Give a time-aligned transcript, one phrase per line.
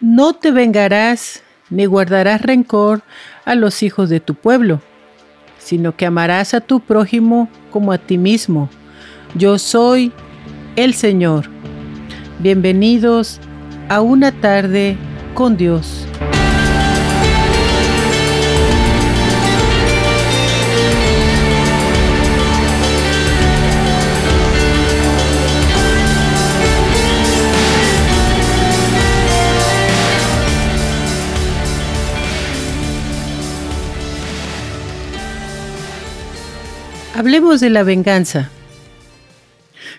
[0.00, 3.02] no te vengarás ni guardarás rencor
[3.44, 4.80] a los hijos de tu pueblo,
[5.58, 8.70] sino que amarás a tu prójimo como a ti mismo.
[9.34, 10.12] Yo soy
[10.76, 11.48] el Señor.
[12.40, 13.40] Bienvenidos
[13.88, 14.96] a una tarde
[15.34, 16.06] con Dios.
[37.20, 38.48] Hablemos de la venganza.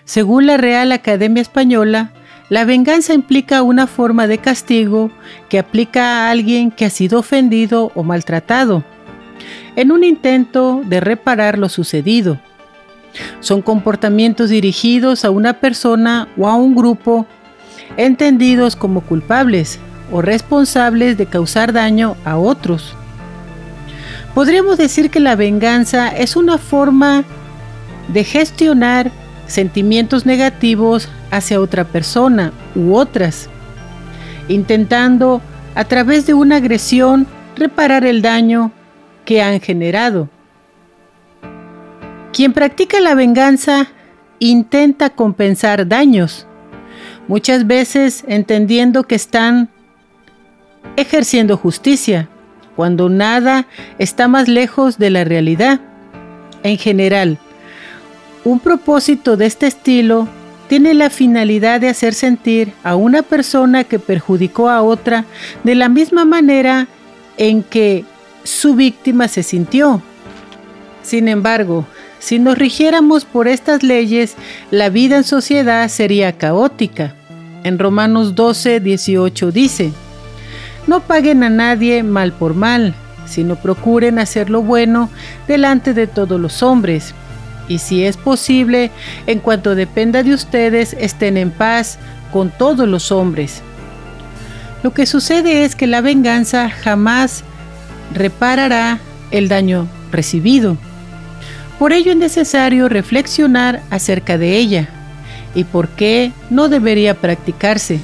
[0.04, 2.10] Según la Real Academia Española,
[2.48, 5.08] la venganza implica una forma de castigo
[5.48, 8.82] que aplica a alguien que ha sido ofendido o maltratado,
[9.76, 12.40] en un intento de reparar lo sucedido.
[13.38, 17.28] Son comportamientos dirigidos a una persona o a un grupo
[17.96, 19.78] entendidos como culpables
[20.10, 22.96] o responsables de causar daño a otros.
[24.34, 27.24] Podríamos decir que la venganza es una forma
[28.08, 29.10] de gestionar
[29.46, 33.50] sentimientos negativos hacia otra persona u otras,
[34.48, 35.42] intentando
[35.74, 38.72] a través de una agresión reparar el daño
[39.26, 40.30] que han generado.
[42.32, 43.88] Quien practica la venganza
[44.38, 46.46] intenta compensar daños,
[47.28, 49.68] muchas veces entendiendo que están
[50.96, 52.28] ejerciendo justicia
[52.82, 53.68] cuando nada
[54.00, 55.78] está más lejos de la realidad.
[56.64, 57.38] En general,
[58.42, 60.26] un propósito de este estilo
[60.68, 65.26] tiene la finalidad de hacer sentir a una persona que perjudicó a otra
[65.62, 66.88] de la misma manera
[67.38, 68.04] en que
[68.42, 70.02] su víctima se sintió.
[71.04, 71.86] Sin embargo,
[72.18, 74.34] si nos rigiéramos por estas leyes,
[74.72, 77.14] la vida en sociedad sería caótica.
[77.62, 79.92] En Romanos 12, 18 dice,
[80.86, 82.94] no paguen a nadie mal por mal,
[83.26, 85.10] sino procuren hacer lo bueno
[85.46, 87.14] delante de todos los hombres.
[87.68, 88.90] Y si es posible,
[89.26, 91.98] en cuanto dependa de ustedes, estén en paz
[92.32, 93.62] con todos los hombres.
[94.82, 97.44] Lo que sucede es que la venganza jamás
[98.12, 98.98] reparará
[99.30, 100.76] el daño recibido.
[101.78, 104.88] Por ello es necesario reflexionar acerca de ella
[105.54, 108.00] y por qué no debería practicarse.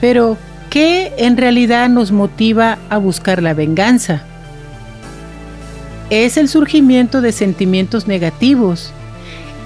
[0.00, 0.38] Pero,
[0.70, 4.22] ¿Qué en realidad nos motiva a buscar la venganza?
[6.10, 8.92] Es el surgimiento de sentimientos negativos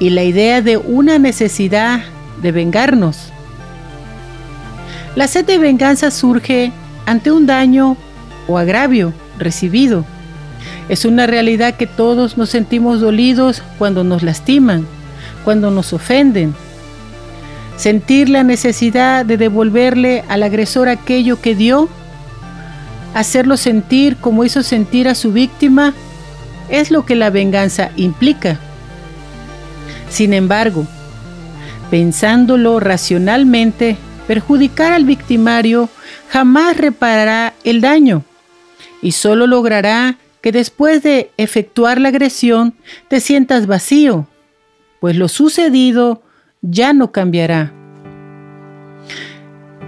[0.01, 2.01] y la idea de una necesidad
[2.41, 3.31] de vengarnos.
[5.15, 6.73] La sed de venganza surge
[7.05, 7.99] ante un daño
[8.49, 10.07] o agravio recibido.
[10.89, 14.87] Es una realidad que todos nos sentimos dolidos cuando nos lastiman,
[15.45, 16.55] cuando nos ofenden,
[17.77, 21.89] sentir la necesidad de devolverle al agresor aquello que dio,
[23.15, 25.95] hacerlo sentir como hizo sentir a su víctima,
[26.69, 28.59] es lo que la venganza implica.
[30.09, 30.87] Sin embargo,
[31.91, 33.97] pensándolo racionalmente,
[34.27, 35.89] perjudicar al victimario
[36.29, 38.25] jamás reparará el daño
[39.03, 42.75] y solo logrará que después de efectuar la agresión
[43.09, 44.27] te sientas vacío,
[45.01, 46.24] pues lo sucedido
[46.71, 47.73] ya no cambiará.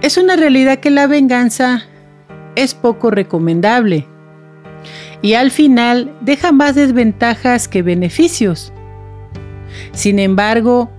[0.01, 1.83] Es una realidad que la venganza
[2.55, 4.05] es poco recomendable
[5.21, 8.71] y al final deja más desventajas que beneficios.
[9.91, 10.91] Sin embargo,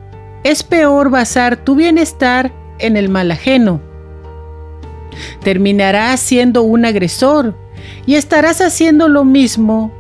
[0.43, 3.81] es peor basar tu bienestar en el mal ajeno.
[5.43, 7.57] Terminarás siendo un agresor
[8.05, 9.93] y estarás haciendo lo mismo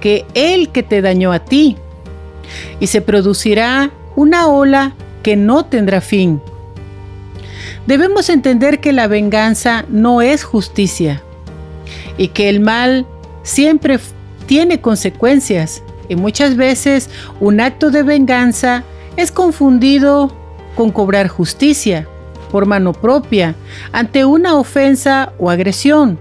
[0.00, 1.76] que el que te dañó a ti.
[2.80, 4.94] Y se producirá una ola
[5.26, 6.40] que no tendrá fin.
[7.88, 11.20] Debemos entender que la venganza no es justicia
[12.16, 13.08] y que el mal
[13.42, 13.98] siempre
[14.46, 17.10] tiene consecuencias y muchas veces
[17.40, 18.84] un acto de venganza
[19.16, 20.32] es confundido
[20.76, 22.06] con cobrar justicia
[22.52, 23.56] por mano propia
[23.90, 26.20] ante una ofensa o agresión.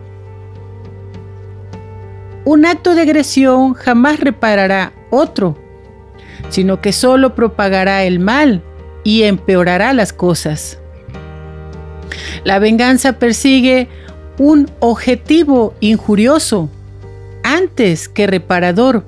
[2.43, 5.55] Un acto de agresión jamás reparará otro,
[6.49, 8.63] sino que solo propagará el mal
[9.05, 10.77] y empeorará las cosas.
[12.43, 13.87] La venganza persigue
[14.37, 16.69] un objetivo injurioso
[17.43, 19.05] antes que reparador.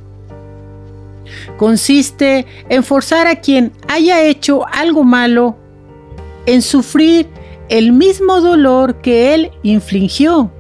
[1.58, 5.58] Consiste en forzar a quien haya hecho algo malo
[6.46, 7.28] en sufrir
[7.68, 10.52] el mismo dolor que él infligió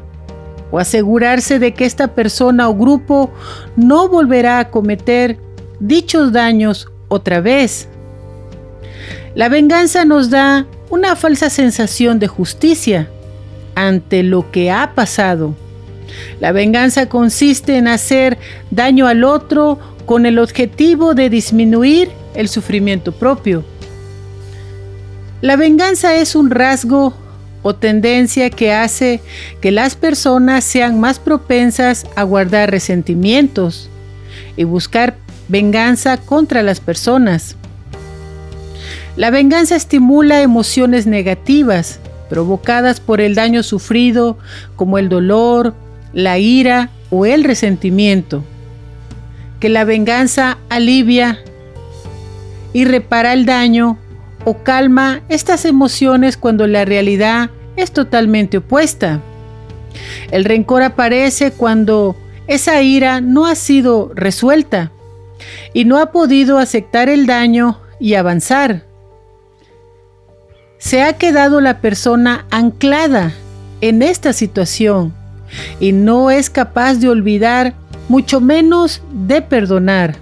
[0.72, 3.31] o asegurarse de que esta persona o grupo
[3.78, 5.38] no volverá a cometer
[5.80, 7.88] dichos daños otra vez.
[9.38, 13.07] La venganza nos da una falsa sensación de justicia
[13.75, 15.56] ante lo que ha pasado.
[16.39, 18.39] La venganza consiste en hacer
[18.72, 23.63] daño al otro con el objetivo de disminuir el sufrimiento propio.
[25.42, 27.13] La venganza es un rasgo
[27.62, 29.22] o tendencia que hace
[29.62, 33.88] que las personas sean más propensas a guardar resentimientos
[34.56, 35.16] y buscar
[35.48, 37.56] venganza contra las personas.
[39.18, 42.00] La venganza estimula emociones negativas
[42.30, 44.38] provocadas por el daño sufrido
[44.75, 45.74] como el dolor,
[46.14, 48.44] la ira o el resentimiento.
[49.60, 51.40] Que la venganza alivia
[52.74, 53.98] y repara el daño
[54.46, 59.20] o calma estas emociones cuando la realidad es totalmente opuesta.
[60.30, 62.16] El rencor aparece cuando
[62.46, 64.92] esa ira no ha sido resuelta
[65.74, 68.87] y no ha podido aceptar el daño y avanzar.
[70.79, 73.33] Se ha quedado la persona anclada
[73.81, 75.13] en esta situación
[75.79, 77.74] y no es capaz de olvidar,
[78.09, 80.15] mucho menos de perdonar.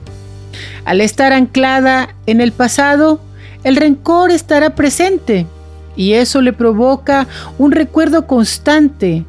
[0.86, 3.20] Al estar anclada en el pasado,
[3.64, 5.46] el rencor estará presente
[5.96, 9.26] y eso le provoca un recuerdo constante.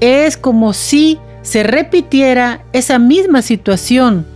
[0.00, 4.26] Es como si se repitiera esa misma situación,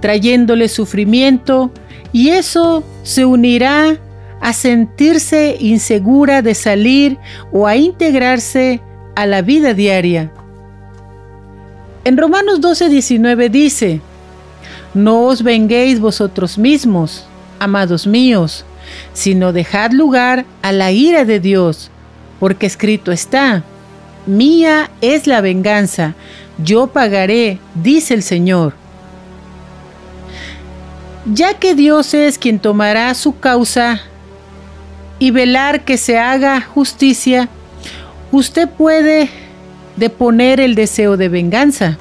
[0.00, 1.70] trayéndole sufrimiento
[2.12, 3.98] y eso se unirá
[4.40, 7.18] a sentirse insegura de salir
[7.52, 8.80] o a integrarse
[9.14, 10.32] a la vida diaria.
[12.04, 14.00] En Romanos 12:19 dice,
[14.94, 17.26] No os venguéis vosotros mismos,
[17.58, 18.64] amados míos,
[19.12, 21.90] sino dejad lugar a la ira de Dios,
[22.40, 23.62] porque escrito está,
[24.26, 26.14] Mía es la venganza,
[26.62, 28.74] yo pagaré, dice el Señor.
[31.26, 34.00] Ya que Dios es quien tomará su causa
[35.20, 37.48] y velar que se haga justicia,
[38.32, 39.28] usted puede
[39.96, 41.98] deponer el deseo de venganza.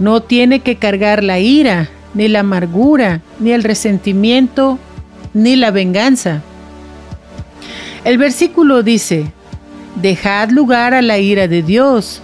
[0.00, 4.78] No tiene que cargar la ira, ni la amargura, ni el resentimiento,
[5.34, 6.40] ni la venganza.
[8.04, 9.30] El versículo dice,
[10.00, 12.22] dejad lugar a la ira de Dios.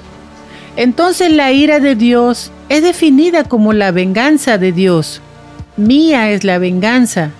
[0.76, 5.20] Entonces la ira de Dios es definida como la venganza de Dios.
[5.76, 7.30] Mía es la venganza,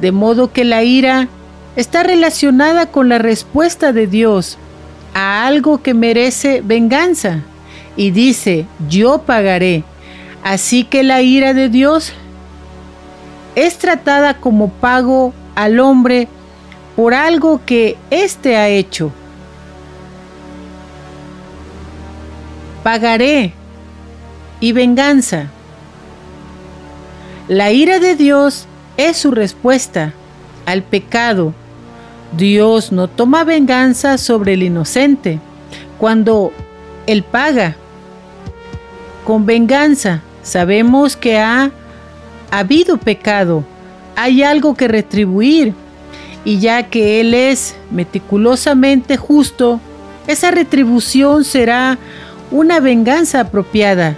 [0.00, 1.28] de modo que la ira
[1.76, 4.58] está relacionada con la respuesta de Dios
[5.14, 7.40] a algo que merece venganza
[7.96, 9.84] y dice, yo pagaré.
[10.42, 12.12] Así que la ira de Dios
[13.54, 16.28] es tratada como pago al hombre
[16.96, 19.12] por algo que éste ha hecho.
[22.82, 23.52] Pagaré
[24.60, 25.46] y venganza.
[27.48, 28.66] La ira de Dios
[28.96, 30.12] es su respuesta
[30.66, 31.54] al pecado.
[32.36, 35.38] Dios no toma venganza sobre el inocente
[35.98, 36.52] cuando
[37.06, 37.76] Él paga.
[39.24, 41.70] Con venganza sabemos que ha
[42.50, 43.64] habido pecado,
[44.16, 45.74] hay algo que retribuir,
[46.44, 49.80] y ya que Él es meticulosamente justo,
[50.26, 51.98] esa retribución será
[52.50, 54.16] una venganza apropiada,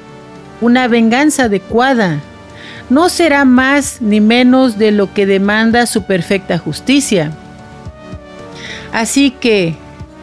[0.60, 2.20] una venganza adecuada.
[2.88, 7.32] No será más ni menos de lo que demanda su perfecta justicia.
[8.97, 9.75] Así que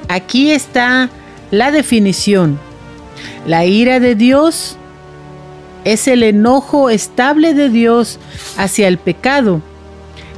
[0.07, 1.11] aquí está
[1.51, 2.57] la definición.
[3.45, 4.77] La ira de Dios
[5.83, 8.19] es el enojo estable de Dios
[8.57, 9.61] hacia el pecado,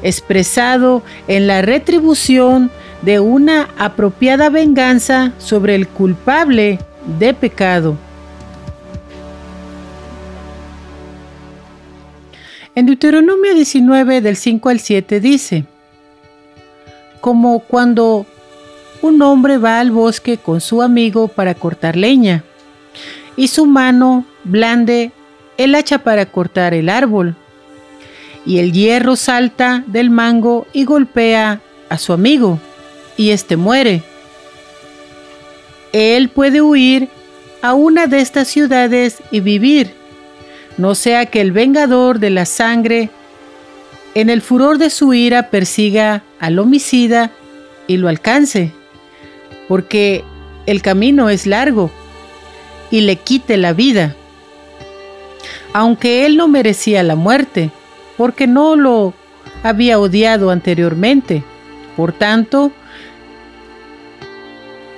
[0.04, 2.72] expresado en la retribución
[3.04, 6.80] de una apropiada venganza sobre el culpable
[7.18, 7.96] de pecado.
[12.76, 15.64] En Deuteronomio 19 del 5 al 7 dice,
[17.26, 18.28] como cuando
[19.02, 22.44] un hombre va al bosque con su amigo para cortar leña,
[23.36, 25.12] y su mano blande
[25.58, 27.36] el hacha para cortar el árbol,
[28.46, 32.60] y el hierro salta del mango y golpea a su amigo,
[33.18, 34.04] y éste muere.
[35.94, 37.10] Él puede huir
[37.64, 39.96] a una de estas ciudades y vivir,
[40.78, 43.10] no sea que el vengador de la sangre,
[44.16, 47.32] en el furor de su ira, persiga al homicida
[47.88, 48.72] y lo alcance,
[49.68, 50.24] porque
[50.66, 51.92] el camino es largo
[52.90, 54.16] y le quite la vida
[55.76, 57.70] aunque él no merecía la muerte,
[58.16, 59.14] porque no lo
[59.62, 61.44] había odiado anteriormente.
[61.98, 62.72] Por tanto,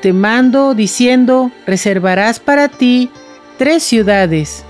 [0.04, 3.10] te mando diciendo, reservarás para ti
[3.58, 4.67] tres ciudades.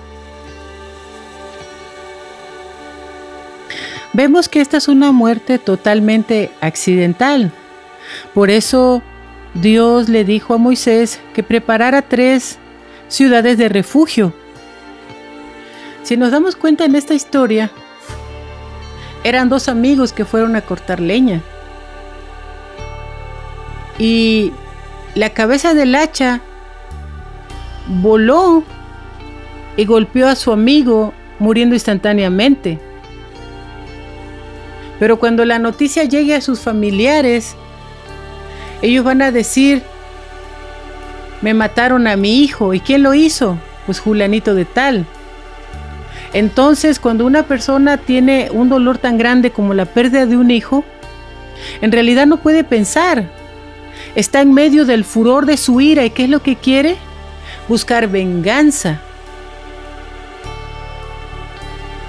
[4.18, 7.52] Vemos que esta es una muerte totalmente accidental.
[8.34, 9.04] Por eso
[9.54, 12.58] Dios le dijo a Moisés que preparara tres
[13.10, 14.34] ciudades de refugio.
[16.02, 17.70] Si nos damos cuenta en esta historia,
[19.24, 21.44] eran dos amigos que fueron a cortar leña.
[24.00, 24.52] Y
[25.14, 26.42] la cabeza del hacha
[28.02, 28.64] voló
[29.76, 32.87] y golpeó a su amigo muriendo instantáneamente.
[35.00, 37.56] Pero cuando la noticia llegue a sus familiares,
[38.82, 39.84] ellos van a decir,
[41.42, 42.74] me mataron a mi hijo.
[42.74, 43.58] ¿Y quién lo hizo?
[43.86, 45.06] Pues Julianito de tal.
[46.34, 50.84] Entonces, cuando una persona tiene un dolor tan grande como la pérdida de un hijo,
[51.82, 53.30] en realidad no puede pensar.
[54.16, 56.96] Está en medio del furor de su ira y ¿qué es lo que quiere?
[57.68, 59.00] Buscar venganza.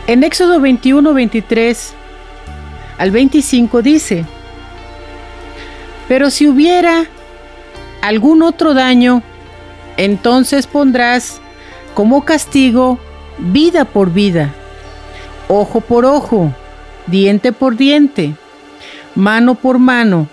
[0.06, 1.94] En Éxodo 21, 23
[2.98, 4.24] al 25 dice,
[6.08, 7.06] pero si hubiera
[8.02, 9.22] algún otro daño,
[9.96, 11.40] entonces pondrás
[11.94, 12.98] como castigo
[13.38, 14.52] vida por vida,
[15.48, 16.52] ojo por ojo,
[17.06, 18.34] diente por diente,
[19.14, 20.28] mano por mano,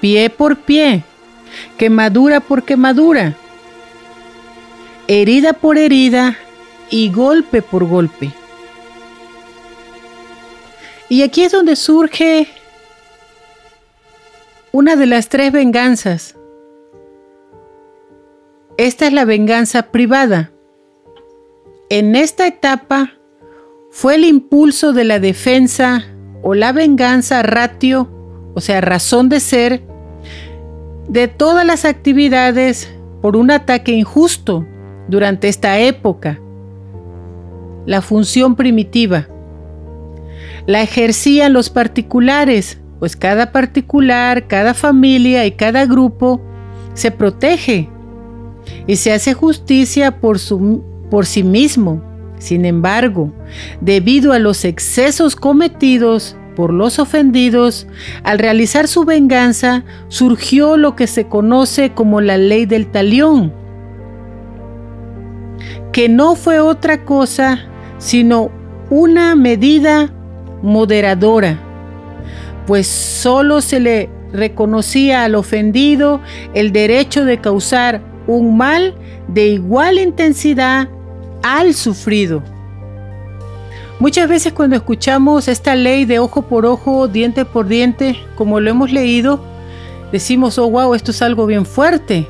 [0.00, 1.04] pie por pie,
[1.78, 3.34] quemadura por quemadura,
[5.08, 6.36] herida por herida
[6.90, 8.32] y golpe por golpe.
[11.08, 12.48] Y aquí es donde surge
[14.72, 16.36] una de las tres venganzas.
[18.76, 20.50] Esta es la venganza privada.
[21.90, 23.12] En esta etapa
[23.90, 26.04] fue el impulso de la defensa
[26.42, 28.10] o la venganza ratio,
[28.54, 29.82] o sea, razón de ser,
[31.06, 34.66] de todas las actividades por un ataque injusto
[35.08, 36.40] durante esta época.
[37.86, 39.28] La función primitiva
[40.66, 46.40] la ejercían los particulares, pues cada particular, cada familia y cada grupo
[46.94, 47.88] se protege
[48.86, 52.02] y se hace justicia por, su, por sí mismo.
[52.38, 53.32] Sin embargo,
[53.80, 57.86] debido a los excesos cometidos por los ofendidos,
[58.22, 63.52] al realizar su venganza surgió lo que se conoce como la ley del talión,
[65.92, 67.66] que no fue otra cosa
[67.98, 68.50] sino
[68.90, 70.12] una medida
[70.64, 71.58] moderadora,
[72.66, 76.20] pues solo se le reconocía al ofendido
[76.54, 78.94] el derecho de causar un mal
[79.28, 80.88] de igual intensidad
[81.42, 82.42] al sufrido.
[84.00, 88.70] Muchas veces cuando escuchamos esta ley de ojo por ojo, diente por diente, como lo
[88.70, 89.44] hemos leído,
[90.12, 92.26] decimos, oh wow, esto es algo bien fuerte.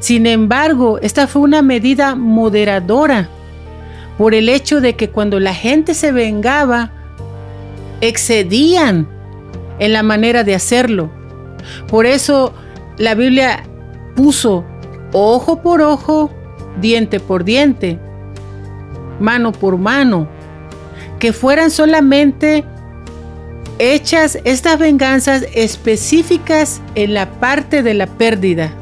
[0.00, 3.28] Sin embargo, esta fue una medida moderadora
[4.16, 6.92] por el hecho de que cuando la gente se vengaba,
[8.00, 9.08] excedían
[9.78, 11.10] en la manera de hacerlo.
[11.88, 12.54] Por eso
[12.98, 13.64] la Biblia
[14.14, 14.64] puso
[15.12, 16.30] ojo por ojo,
[16.80, 17.98] diente por diente,
[19.20, 20.28] mano por mano,
[21.18, 22.64] que fueran solamente
[23.78, 28.72] hechas estas venganzas específicas en la parte de la pérdida.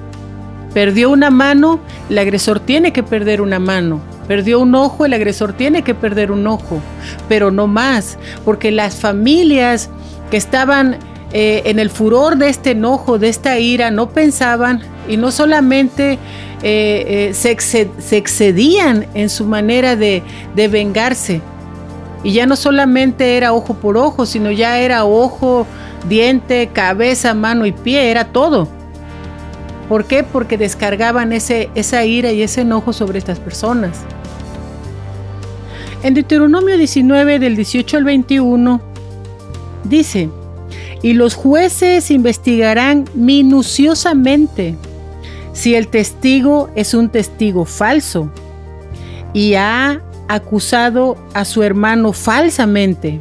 [0.73, 1.81] Perdió una mano,
[2.11, 4.01] el agresor tiene que perder una mano.
[4.29, 6.81] Perdió un ojo, el agresor tiene que perder un ojo,
[7.29, 9.91] pero no más, porque las familias
[10.31, 10.99] que estaban
[11.33, 16.19] eh, en el furor de este enojo, de esta ira, no pensaban y no solamente
[16.63, 20.23] eh, eh, se, excedían en su manera de,
[20.55, 21.43] de vengarse.
[22.23, 25.67] Y ya no solamente era ojo por ojo, sino ya era ojo,
[26.09, 28.69] diente, cabeza, mano y pie, era todo.
[29.89, 30.23] ¿Por qué?
[30.23, 34.01] Porque descargaban ese, esa ira y ese enojo sobre estas personas.
[36.03, 38.81] En Deuteronomio 19 del 18 al 21
[39.85, 40.29] dice,
[41.03, 44.75] y los jueces investigarán minuciosamente
[45.53, 48.31] si el testigo es un testigo falso
[49.35, 53.21] y ha acusado a su hermano falsamente.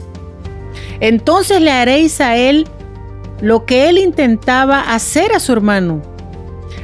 [0.99, 2.67] Entonces le haréis a él
[3.41, 6.12] lo que él intentaba hacer a su hermano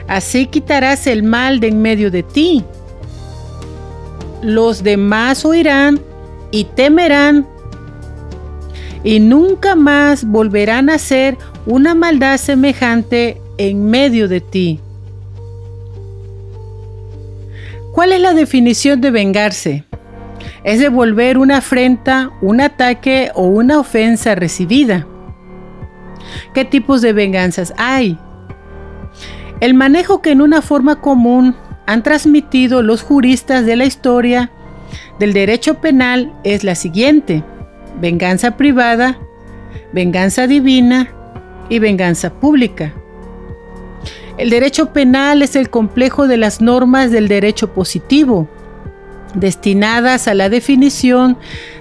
[0.10, 2.66] Así quitarás el mal de en medio de ti.
[4.42, 6.02] Los demás oirán
[6.50, 7.46] y temerán
[9.04, 11.38] y nunca más volverán a hacer
[11.68, 14.80] una maldad semejante en medio de ti.
[17.94, 19.84] ¿Cuál es la definición de vengarse?
[20.64, 25.06] Es devolver una afrenta, un ataque o una ofensa recibida.
[26.56, 28.18] ¿Qué tipos de venganzas hay?
[29.60, 34.52] El manejo que en una forma común han transmitido los juristas de la historia
[35.20, 37.44] del derecho penal es la siguiente.
[38.00, 39.20] Venganza privada,
[39.92, 41.10] venganza divina
[41.68, 42.94] y venganza pública.
[44.38, 48.48] El derecho penal es el complejo de las normas del derecho positivo,
[49.34, 51.38] destinadas a la definición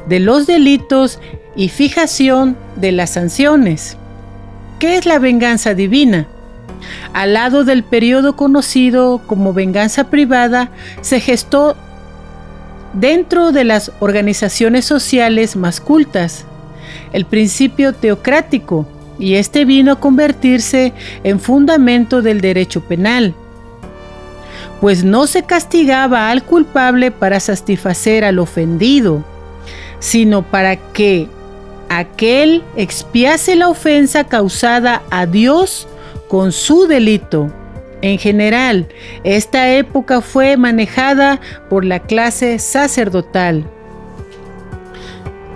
[0.09, 1.21] de los delitos
[1.55, 3.97] y fijación de las sanciones.
[4.81, 6.27] ¿Qué es la venganza divina?
[7.13, 10.71] Al lado del periodo conocido como venganza privada,
[11.01, 11.77] se gestó
[12.93, 16.45] dentro de las organizaciones sociales más cultas.
[17.13, 18.87] El principio teocrático,
[19.19, 20.93] y este vino a convertirse
[21.25, 23.35] en fundamento del derecho penal,
[24.81, 29.25] pues no se castigaba al culpable para satisfacer al ofendido,
[29.99, 31.29] sino para que
[31.89, 35.89] aquel expiase la ofensa causada a Dios
[36.29, 37.51] con su delito.
[38.01, 38.87] En general,
[39.25, 43.65] esta época fue manejada por la clase sacerdotal.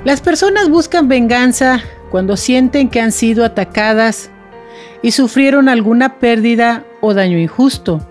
[0.05, 4.31] Las personas buscan venganza cuando sienten que han sido atacadas
[5.03, 8.07] y sufrieron alguna pérdida o daño injusto.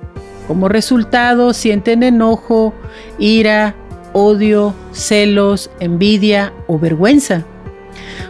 [0.47, 2.73] Como resultado sienten enojo,
[3.19, 3.75] ira,
[4.13, 7.45] odio, celos, envidia o vergüenza.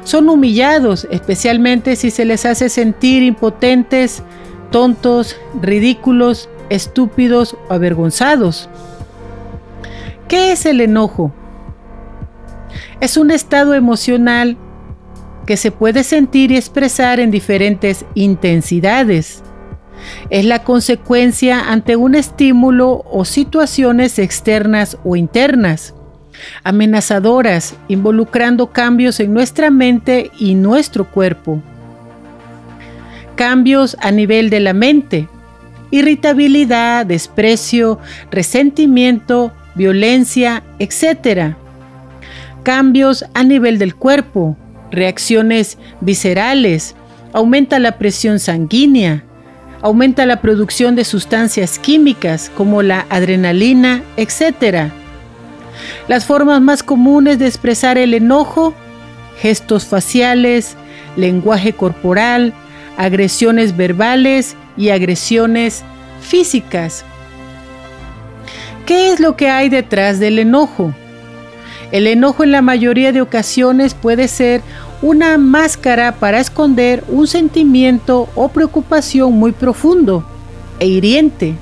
[0.04, 4.24] Son humillados, especialmente si se les hace sentir impotentes,
[4.72, 8.70] tontos, ridículos, estúpidos o avergonzados.
[10.28, 11.34] ¿Qué es el enojo?
[13.02, 14.58] Es un estado emocional
[15.46, 19.44] que se puede sentir y expresar en diferentes intensidades.
[20.30, 25.94] Es la consecuencia ante un estímulo o situaciones externas o internas,
[26.64, 31.62] amenazadoras, involucrando cambios en nuestra mente y nuestro cuerpo.
[33.36, 35.28] Cambios a nivel de la mente,
[35.90, 41.56] irritabilidad, desprecio, resentimiento, violencia, etc
[42.64, 44.58] cambios a nivel del cuerpo,
[44.92, 46.96] reacciones viscerales,
[47.34, 49.24] aumenta la presión sanguínea,
[49.82, 54.92] aumenta la producción de sustancias químicas como la adrenalina, etc.
[56.08, 58.74] Las formas más comunes de expresar el enojo,
[59.40, 60.76] gestos faciales,
[61.16, 62.54] lenguaje corporal,
[62.98, 65.84] agresiones verbales y agresiones
[66.22, 67.04] físicas.
[68.86, 70.94] ¿Qué es lo que hay detrás del enojo?
[71.92, 74.62] El enojo en la mayoría de ocasiones puede ser
[75.02, 80.24] una máscara para esconder un sentimiento o preocupación muy profundo
[80.80, 81.56] e hiriente.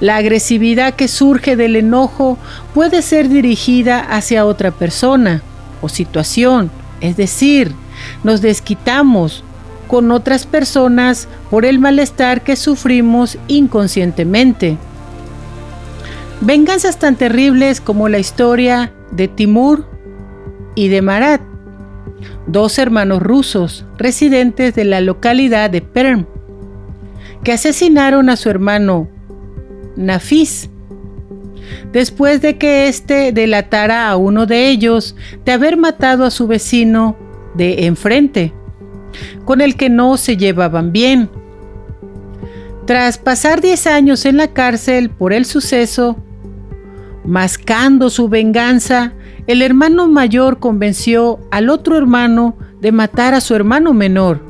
[0.00, 2.38] La agresividad que surge del enojo
[2.74, 5.42] puede ser dirigida hacia otra persona
[5.82, 7.74] o situación, es decir,
[8.24, 9.44] nos desquitamos
[9.88, 14.78] con otras personas por el malestar que sufrimos inconscientemente.
[16.40, 19.86] Venganzas tan terribles como la historia de Timur
[20.74, 21.42] y de Marat,
[22.46, 26.26] dos hermanos rusos residentes de la localidad de Perm,
[27.44, 29.08] que asesinaron a su hermano
[30.00, 30.68] Nafis
[31.92, 37.16] después de que éste delatara a uno de ellos de haber matado a su vecino
[37.54, 38.52] de enfrente,
[39.44, 41.28] con el que no se llevaban bien.
[42.86, 46.16] Tras pasar 10 años en la cárcel por el suceso,
[47.22, 49.12] Mascando su venganza,
[49.46, 54.40] el hermano mayor convenció al otro hermano de matar a su hermano menor.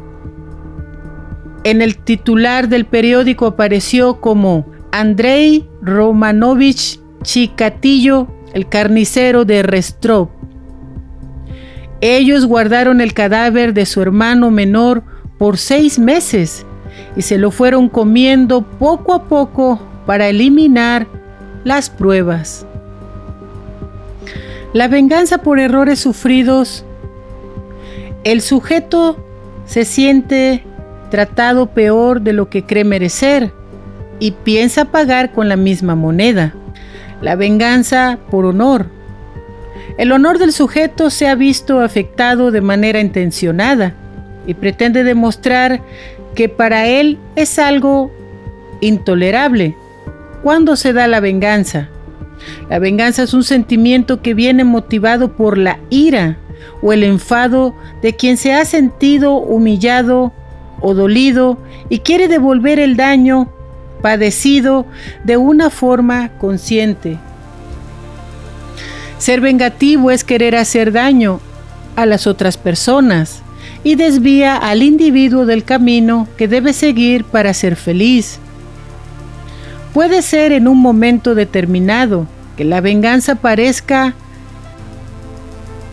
[1.65, 10.29] En el titular del periódico apareció como Andrei Romanovich Chicatillo, el carnicero de Restrov.
[12.00, 15.03] Ellos guardaron el cadáver de su hermano menor
[15.38, 16.66] por seis meses
[17.14, 21.07] y se lo fueron comiendo poco a poco para eliminar
[21.62, 22.66] las pruebas.
[24.72, 26.85] La venganza por errores sufridos.
[28.24, 29.24] El sujeto
[29.66, 30.64] se siente
[31.11, 33.53] tratado peor de lo que cree merecer
[34.21, 36.55] y piensa pagar con la misma moneda.
[37.21, 38.87] La venganza por honor.
[39.99, 43.95] El honor del sujeto se ha visto afectado de manera intencionada
[44.47, 45.81] y pretende demostrar
[46.35, 48.13] que para él es algo
[48.81, 49.75] intolerable
[50.43, 51.89] ¿Cuándo se da la venganza?
[52.71, 56.39] La venganza es un sentimiento que viene motivado por la ira
[56.81, 60.33] o el enfado de quien se ha sentido humillado
[60.81, 61.59] o dolido
[61.91, 63.53] y quiere devolver el daño
[64.01, 64.87] padecido
[65.25, 67.19] de una forma consciente.
[69.19, 71.41] Ser vengativo es querer hacer daño
[71.97, 73.43] a las otras personas
[73.85, 78.39] y desvía al individuo del camino que debe seguir para ser feliz.
[79.93, 84.15] Puede ser en un momento determinado que la venganza parezca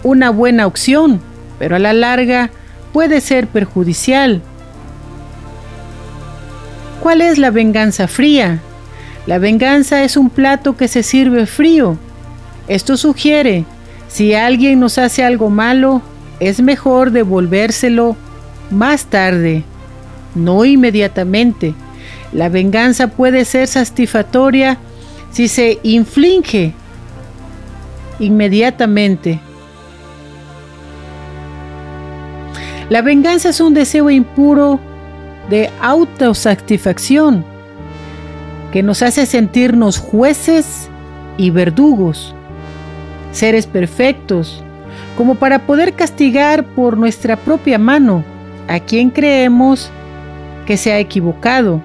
[0.04, 1.20] una buena opción,
[1.60, 2.52] pero a la larga
[2.93, 4.41] puede ser perjudicial.
[7.08, 8.60] ¿Cuál es la venganza fría?
[9.28, 11.98] La venganza es un plato que se sirve frío.
[12.67, 13.63] Esto sugiere,
[14.10, 16.02] si alguien nos hace algo malo,
[16.41, 18.17] es mejor devolvérselo
[18.72, 19.63] más tarde,
[20.36, 21.76] no inmediatamente.
[22.34, 24.78] La venganza puede ser satisfactoria
[25.32, 26.74] si se inflige
[28.20, 29.39] inmediatamente.
[32.89, 34.82] La venganza es un deseo impuro
[35.49, 37.45] de autosatisfacción
[38.71, 40.89] que nos hace sentirnos jueces
[41.38, 42.36] y verdugos,
[43.31, 44.63] seres perfectos,
[45.15, 48.23] como para poder castigar por nuestra propia mano
[48.67, 49.89] a quien creemos
[50.65, 51.81] que se ha equivocado.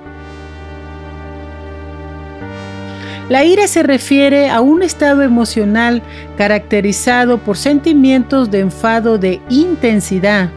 [3.28, 6.02] La ira se refiere a un estado emocional
[6.36, 10.50] caracterizado por sentimientos de enfado de intensidad,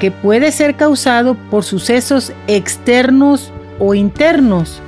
[0.00, 4.80] que puede ser causado por sucesos externos o internos.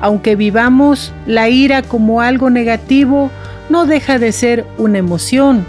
[0.00, 3.30] Aunque vivamos la ira como algo negativo,
[3.68, 5.64] no deja de ser una emoción.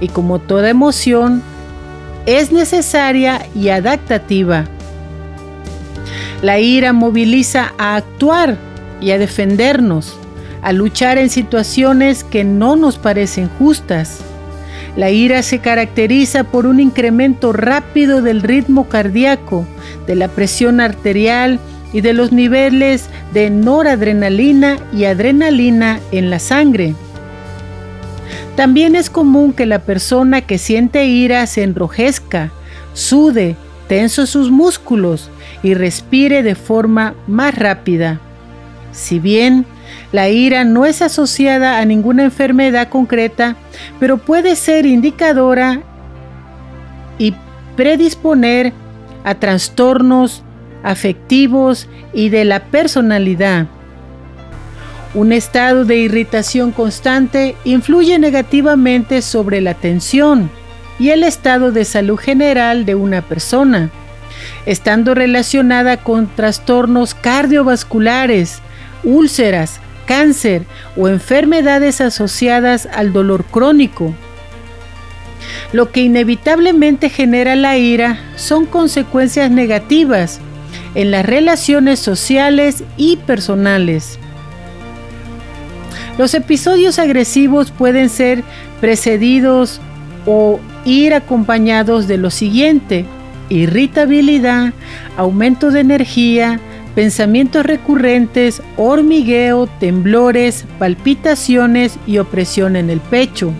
[0.00, 1.42] Y como toda emoción,
[2.26, 4.64] es necesaria y adaptativa.
[6.42, 8.56] La ira moviliza a actuar
[9.00, 10.16] y a defendernos,
[10.62, 14.20] a luchar en situaciones que no nos parecen justas.
[14.96, 19.66] La ira se caracteriza por un incremento rápido del ritmo cardíaco,
[20.06, 21.58] de la presión arterial
[21.92, 26.94] y de los niveles de noradrenalina y adrenalina en la sangre.
[28.56, 32.52] También es común que la persona que siente ira se enrojezca,
[32.92, 33.56] sude,
[33.88, 35.28] tenso sus músculos
[35.64, 38.20] y respire de forma más rápida.
[38.92, 39.66] Si bien
[40.12, 43.56] la ira no es asociada a ninguna enfermedad concreta,
[43.98, 45.80] pero puede ser indicadora
[47.18, 47.34] y
[47.76, 48.72] predisponer
[49.24, 50.42] a trastornos
[50.82, 53.66] afectivos y de la personalidad.
[55.14, 60.50] Un estado de irritación constante influye negativamente sobre la atención
[60.98, 63.90] y el estado de salud general de una persona,
[64.66, 68.60] estando relacionada con trastornos cardiovasculares,
[69.04, 70.64] úlceras, cáncer
[70.96, 74.14] o enfermedades asociadas al dolor crónico.
[75.72, 80.40] Lo que inevitablemente genera la ira son consecuencias negativas
[80.94, 84.18] en las relaciones sociales y personales.
[86.16, 88.44] Los episodios agresivos pueden ser
[88.80, 89.80] precedidos
[90.26, 93.04] o ir acompañados de lo siguiente,
[93.48, 94.72] irritabilidad,
[95.16, 96.60] aumento de energía,
[96.94, 103.52] pensamientos recurrentes, hormigueo, temblores, palpitaciones y opresión en el pecho.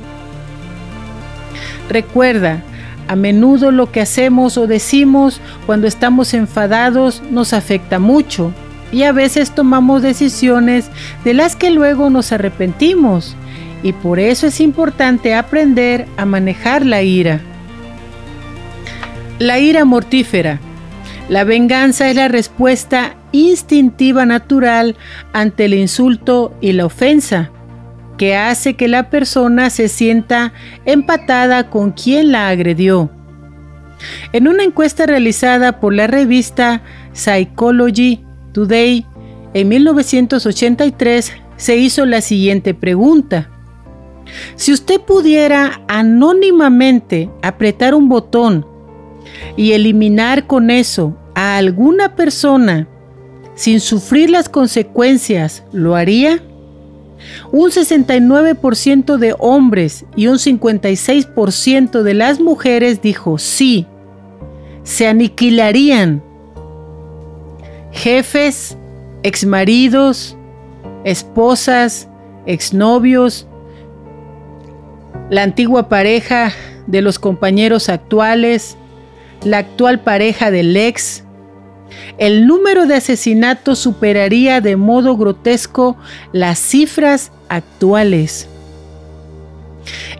[1.88, 2.62] Recuerda,
[3.08, 8.52] a menudo lo que hacemos o decimos cuando estamos enfadados nos afecta mucho
[8.92, 10.88] y a veces tomamos decisiones
[11.24, 13.36] de las que luego nos arrepentimos
[13.82, 17.40] y por eso es importante aprender a manejar la ira.
[19.38, 20.60] La ira mortífera.
[21.28, 24.96] La venganza es la respuesta instintiva natural
[25.32, 27.50] ante el insulto y la ofensa,
[28.16, 30.52] que hace que la persona se sienta
[30.84, 33.10] empatada con quien la agredió.
[34.32, 39.04] En una encuesta realizada por la revista Psychology Today,
[39.52, 43.50] en 1983 se hizo la siguiente pregunta.
[44.54, 48.64] Si usted pudiera anónimamente apretar un botón
[49.56, 52.88] y eliminar con eso a alguna persona
[53.54, 56.40] sin sufrir las consecuencias, ¿lo haría?
[57.52, 63.86] Un 69% de hombres y un 56% de las mujeres dijo sí.
[64.82, 66.22] Se aniquilarían
[67.92, 68.76] jefes,
[69.22, 70.36] exmaridos,
[71.04, 72.08] esposas,
[72.44, 73.46] exnovios,
[75.30, 76.52] la antigua pareja
[76.86, 78.76] de los compañeros actuales,
[79.42, 81.24] la actual pareja del ex.
[82.18, 85.96] El número de asesinatos superaría de modo grotesco
[86.32, 88.48] las cifras actuales.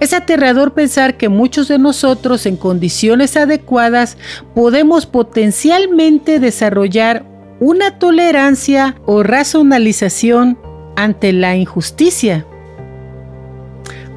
[0.00, 4.16] Es aterrador pensar que muchos de nosotros en condiciones adecuadas
[4.54, 7.24] podemos potencialmente desarrollar
[7.60, 10.58] una tolerancia o racionalización
[10.96, 12.44] ante la injusticia.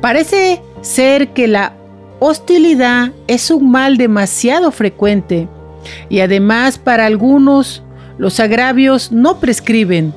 [0.01, 1.73] Parece ser que la
[2.19, 5.47] hostilidad es un mal demasiado frecuente
[6.09, 7.83] y además para algunos
[8.17, 10.13] los agravios no prescriben.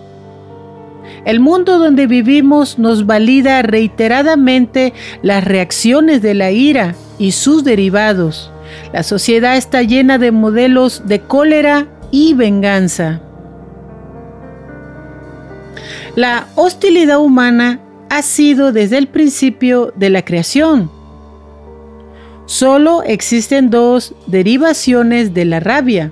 [1.24, 8.50] El mundo donde vivimos nos valida reiteradamente las reacciones de la ira y sus derivados.
[8.92, 13.20] La sociedad está llena de modelos de cólera y venganza.
[16.16, 20.90] La hostilidad humana ha sido desde el principio de la creación.
[22.50, 26.10] Solo existen dos derivaciones de la rabia.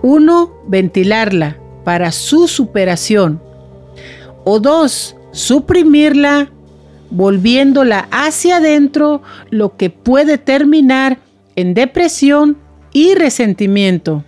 [0.00, 3.42] Uno, ventilarla para su superación.
[4.44, 6.52] O dos, suprimirla
[7.10, 11.18] volviéndola hacia adentro, lo que puede terminar
[11.56, 12.58] en depresión
[12.92, 14.22] y resentimiento.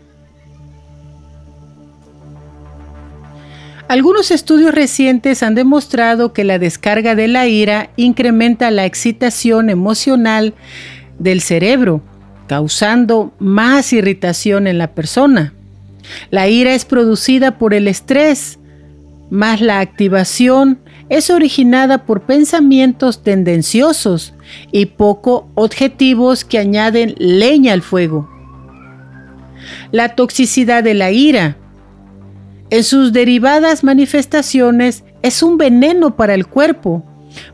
[3.91, 10.55] Algunos estudios recientes han demostrado que la descarga de la ira incrementa la excitación emocional
[11.19, 12.01] del cerebro,
[12.47, 15.55] causando más irritación en la persona.
[16.31, 18.61] La ira es producida por el estrés,
[19.29, 24.35] más la activación es originada por pensamientos tendenciosos
[24.71, 28.31] y poco objetivos que añaden leña al fuego.
[29.91, 31.57] La toxicidad de la ira
[32.71, 37.05] en sus derivadas manifestaciones es un veneno para el cuerpo.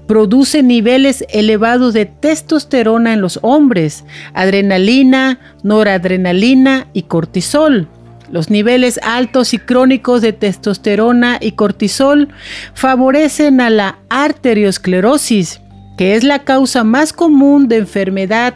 [0.06, 7.88] Produce niveles elevados de testosterona en los hombres, adrenalina, noradrenalina y cortisol.
[8.30, 12.28] Los niveles altos y crónicos de testosterona y cortisol
[12.74, 15.60] favorecen a la arteriosclerosis,
[15.96, 18.54] que es la causa más común de enfermedad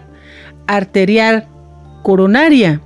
[0.66, 1.46] arterial
[2.02, 2.80] coronaria.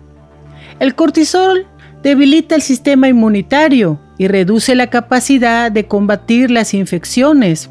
[0.81, 1.67] El cortisol
[2.05, 7.71] debilita el sistema inmunitario y reduce la capacidad de combatir las infecciones.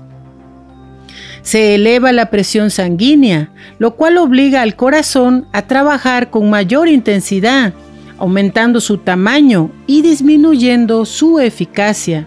[1.43, 7.74] Se eleva la presión sanguínea, lo cual obliga al corazón a trabajar con mayor intensidad,
[8.17, 12.26] aumentando su tamaño y disminuyendo su eficacia.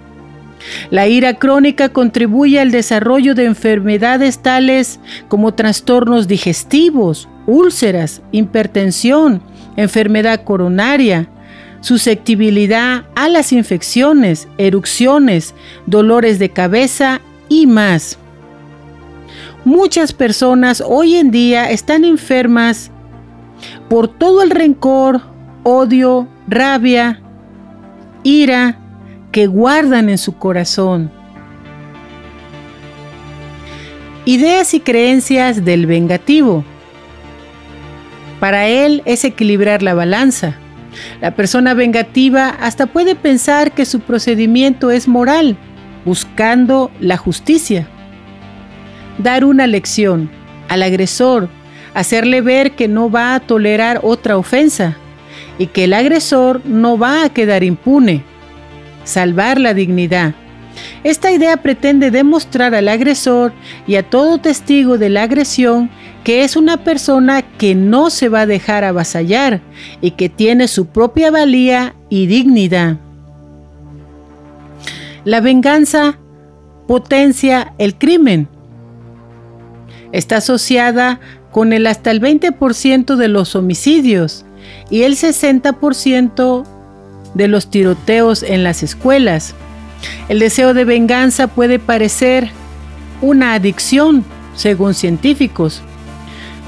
[0.90, 9.42] La ira crónica contribuye al desarrollo de enfermedades tales como trastornos digestivos, úlceras, hipertensión,
[9.76, 11.28] enfermedad coronaria,
[11.86, 15.54] susceptibilidad a las infecciones, erupciones,
[15.86, 18.18] dolores de cabeza y más.
[19.64, 22.90] Muchas personas hoy en día están enfermas
[23.88, 25.20] por todo el rencor,
[25.62, 27.22] odio, rabia,
[28.24, 28.80] ira
[29.30, 31.08] que guardan en su corazón.
[34.24, 36.64] Ideas y creencias del vengativo.
[38.40, 40.58] Para él es equilibrar la balanza
[41.20, 45.56] la persona vengativa hasta puede pensar que su procedimiento es moral,
[46.04, 47.88] buscando la justicia.
[49.18, 50.30] Dar una lección
[50.68, 51.48] al agresor,
[51.94, 54.96] hacerle ver que no va a tolerar otra ofensa
[55.58, 58.22] y que el agresor no va a quedar impune.
[59.04, 60.34] Salvar la dignidad.
[61.04, 63.52] Esta idea pretende demostrar al agresor
[63.86, 65.88] y a todo testigo de la agresión
[66.26, 69.60] que es una persona que no se va a dejar avasallar
[70.00, 72.96] y que tiene su propia valía y dignidad.
[75.22, 76.18] La venganza
[76.88, 78.48] potencia el crimen.
[80.10, 81.20] Está asociada
[81.52, 84.44] con el hasta el 20% de los homicidios
[84.90, 86.64] y el 60%
[87.34, 89.54] de los tiroteos en las escuelas.
[90.28, 92.50] El deseo de venganza puede parecer
[93.22, 94.24] una adicción,
[94.56, 95.84] según científicos,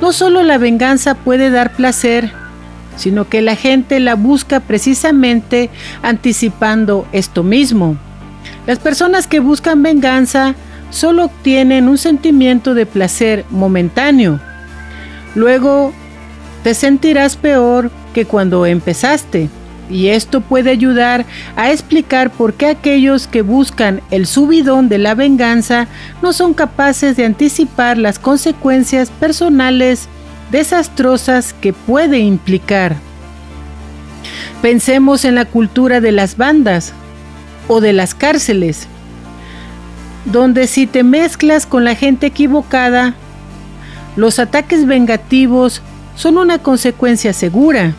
[0.00, 2.32] no solo la venganza puede dar placer,
[2.96, 5.70] sino que la gente la busca precisamente
[6.02, 7.96] anticipando esto mismo.
[8.66, 10.54] Las personas que buscan venganza
[10.90, 14.40] solo obtienen un sentimiento de placer momentáneo.
[15.34, 15.92] Luego
[16.64, 19.48] te sentirás peor que cuando empezaste.
[19.90, 21.24] Y esto puede ayudar
[21.56, 25.88] a explicar por qué aquellos que buscan el subidón de la venganza
[26.22, 30.08] no son capaces de anticipar las consecuencias personales
[30.50, 32.96] desastrosas que puede implicar.
[34.62, 36.92] Pensemos en la cultura de las bandas
[37.68, 38.88] o de las cárceles,
[40.24, 43.14] donde si te mezclas con la gente equivocada,
[44.16, 45.80] los ataques vengativos
[46.16, 47.94] son una consecuencia segura.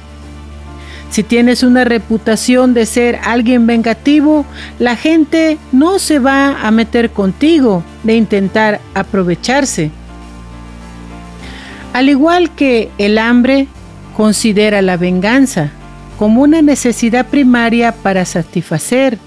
[1.10, 4.46] Si tienes una reputación de ser alguien vengativo,
[4.78, 9.92] la gente no se va a meter contigo de intentar aprovecharse.
[11.94, 13.68] Al igual que el hambre,
[14.16, 15.72] considera la venganza
[16.18, 19.18] como una necesidad primaria para satisfacer.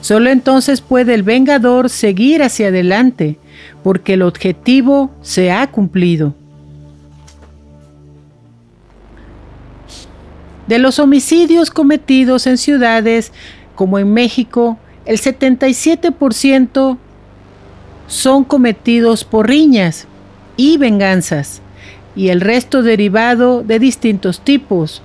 [0.00, 3.36] Solo entonces puede el vengador seguir hacia adelante,
[3.84, 6.34] porque el objetivo se ha cumplido.
[10.68, 13.32] De los homicidios cometidos en ciudades
[13.74, 16.98] como en México, el 77%
[18.06, 20.06] son cometidos por riñas
[20.58, 21.62] y venganzas,
[22.14, 25.02] y el resto derivado de distintos tipos.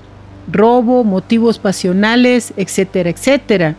[0.52, 3.76] robo, motivos pasionales, etcétera, etcétera.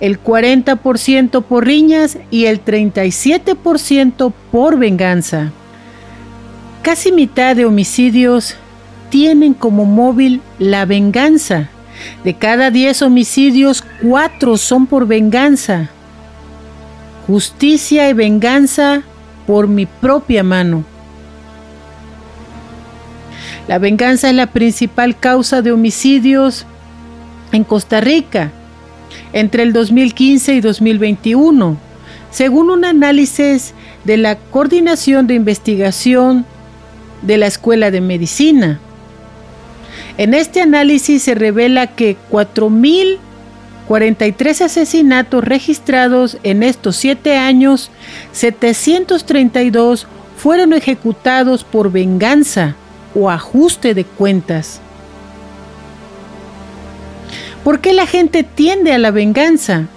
[0.00, 5.50] El 40% por riñas y el 37% por venganza.
[6.82, 8.56] Casi mitad de homicidios
[9.14, 11.68] tienen como móvil la venganza.
[12.24, 15.88] De cada 10 homicidios, 4 son por venganza.
[17.28, 19.02] Justicia y venganza
[19.46, 20.82] por mi propia mano.
[23.68, 26.66] La venganza es la principal causa de homicidios
[27.52, 28.50] en Costa Rica
[29.32, 31.76] entre el 2015 y 2021,
[32.32, 36.44] según un análisis de la Coordinación de Investigación
[37.22, 38.80] de la Escuela de Medicina.
[40.16, 47.90] En este análisis se revela que 4.043 asesinatos registrados en estos siete años,
[48.32, 52.76] 732 fueron ejecutados por venganza
[53.14, 54.80] o ajuste de cuentas.
[57.64, 59.88] ¿Por qué la gente tiende a la venganza?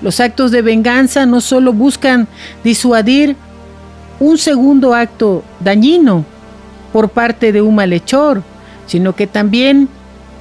[0.00, 2.28] Los actos de venganza no solo buscan
[2.64, 3.36] disuadir
[4.20, 6.24] un segundo acto dañino
[6.92, 8.42] por parte de un malhechor,
[8.86, 9.88] sino que también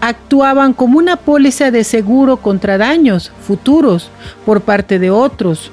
[0.01, 4.10] actuaban como una póliza de seguro contra daños futuros
[4.45, 5.71] por parte de otros,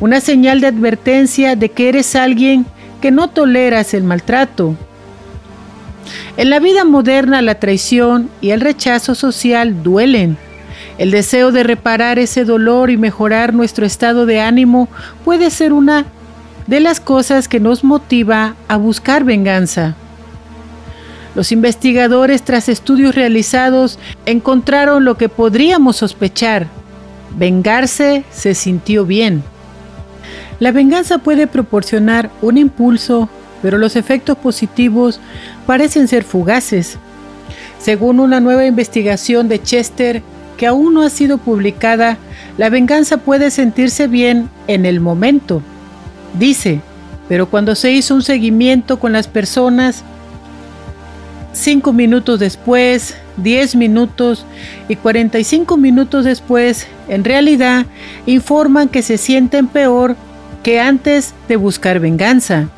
[0.00, 2.66] una señal de advertencia de que eres alguien
[3.00, 4.74] que no toleras el maltrato,
[6.36, 10.36] en la vida moderna la traición y el rechazo social duelen.
[10.98, 14.88] El deseo de reparar ese dolor y mejorar nuestro estado de ánimo
[15.24, 16.06] puede ser una
[16.66, 19.96] de las cosas que nos motiva a buscar venganza.
[21.34, 26.68] Los investigadores, tras estudios realizados, encontraron lo que podríamos sospechar.
[27.36, 29.42] Vengarse se sintió bien.
[30.60, 33.28] La venganza puede proporcionar un impulso
[33.64, 35.20] pero los efectos positivos
[35.66, 36.98] parecen ser fugaces.
[37.78, 40.22] Según una nueva investigación de Chester,
[40.58, 42.18] que aún no ha sido publicada,
[42.58, 45.62] la venganza puede sentirse bien en el momento.
[46.38, 46.82] Dice,
[47.26, 50.04] pero cuando se hizo un seguimiento con las personas,
[51.54, 54.44] cinco minutos después, 10 minutos
[54.88, 57.86] y 45 minutos después, en realidad
[58.26, 60.16] informan que se sienten peor
[60.62, 62.68] que antes de buscar venganza.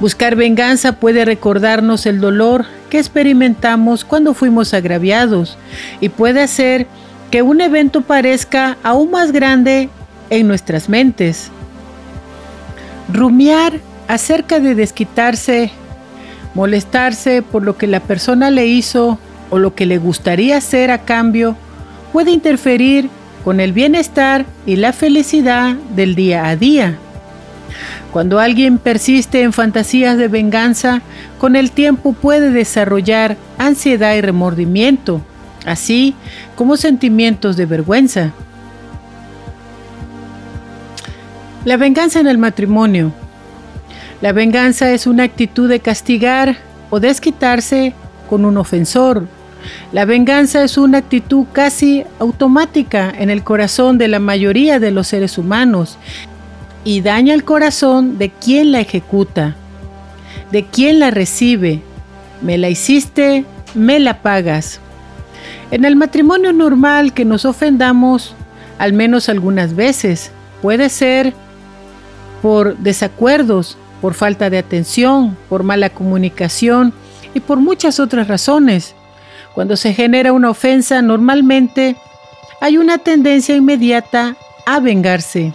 [0.00, 5.58] Buscar venganza puede recordarnos el dolor que experimentamos cuando fuimos agraviados
[6.00, 6.86] y puede hacer
[7.30, 9.90] que un evento parezca aún más grande
[10.30, 11.50] en nuestras mentes.
[13.12, 13.74] Rumiar
[14.08, 15.70] acerca de desquitarse,
[16.60, 19.18] molestarse por lo que la persona le hizo
[19.48, 21.56] o lo que le gustaría hacer a cambio
[22.12, 23.08] puede interferir
[23.44, 26.98] con el bienestar y la felicidad del día a día.
[28.12, 31.00] Cuando alguien persiste en fantasías de venganza,
[31.38, 35.22] con el tiempo puede desarrollar ansiedad y remordimiento,
[35.64, 36.14] así
[36.56, 38.32] como sentimientos de vergüenza.
[41.64, 43.14] La venganza en el matrimonio.
[44.20, 46.56] La venganza es una actitud de castigar
[46.90, 47.94] o desquitarse
[48.28, 49.26] con un ofensor.
[49.92, 55.08] La venganza es una actitud casi automática en el corazón de la mayoría de los
[55.08, 55.96] seres humanos
[56.84, 59.56] y daña el corazón de quien la ejecuta,
[60.50, 61.82] de quien la recibe.
[62.42, 64.80] Me la hiciste, me la pagas.
[65.70, 68.34] En el matrimonio normal que nos ofendamos,
[68.78, 70.30] al menos algunas veces,
[70.60, 71.32] puede ser
[72.42, 76.92] por desacuerdos, por falta de atención, por mala comunicación
[77.34, 78.94] y por muchas otras razones.
[79.54, 81.96] Cuando se genera una ofensa, normalmente
[82.60, 84.36] hay una tendencia inmediata
[84.66, 85.52] a vengarse.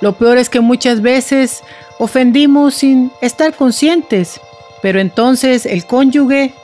[0.00, 1.62] Lo peor es que muchas veces
[1.98, 4.40] ofendimos sin estar conscientes,
[4.82, 6.54] pero entonces el cónyuge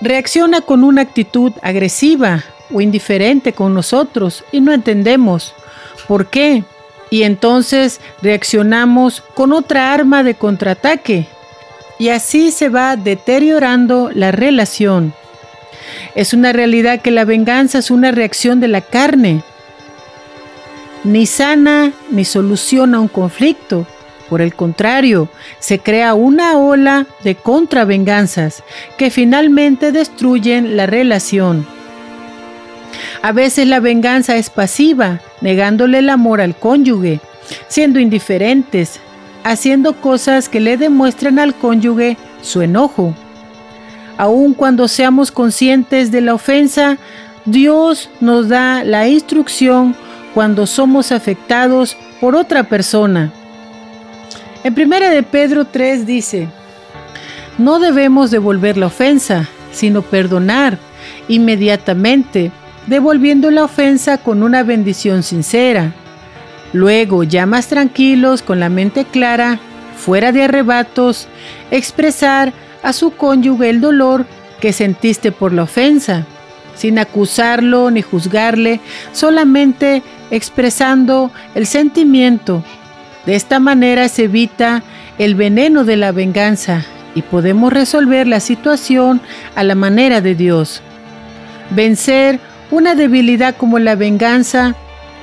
[0.00, 5.54] reacciona con una actitud agresiva o indiferente con nosotros y no entendemos
[6.06, 6.64] por qué.
[7.10, 11.26] Y entonces reaccionamos con otra arma de contraataque.
[11.98, 15.14] Y así se va deteriorando la relación.
[16.14, 19.42] Es una realidad que la venganza es una reacción de la carne,
[21.04, 23.86] ni sana ni soluciona un conflicto.
[24.28, 25.28] Por el contrario,
[25.58, 28.62] se crea una ola de contravenganzas
[28.98, 31.66] que finalmente destruyen la relación.
[33.22, 37.20] A veces la venganza es pasiva, negándole el amor al cónyuge,
[37.68, 39.00] siendo indiferentes,
[39.44, 43.14] haciendo cosas que le demuestran al cónyuge su enojo.
[44.16, 46.98] Aun cuando seamos conscientes de la ofensa,
[47.44, 49.94] Dios nos da la instrucción
[50.34, 53.32] cuando somos afectados por otra persona.
[54.64, 56.48] En primera de Pedro 3 dice,
[57.58, 60.78] no debemos devolver la ofensa, sino perdonar
[61.28, 62.50] inmediatamente,
[62.88, 65.92] devolviendo la ofensa con una bendición sincera.
[66.72, 69.58] Luego, ya más tranquilos, con la mente clara,
[69.96, 71.28] fuera de arrebatos,
[71.70, 74.26] expresar a su cónyuge el dolor
[74.60, 76.24] que sentiste por la ofensa,
[76.76, 78.80] sin acusarlo ni juzgarle,
[79.12, 82.62] solamente expresando el sentimiento.
[83.26, 84.82] De esta manera se evita
[85.18, 86.84] el veneno de la venganza
[87.14, 89.20] y podemos resolver la situación
[89.54, 90.82] a la manera de Dios.
[91.70, 94.74] Vencer una debilidad como la venganza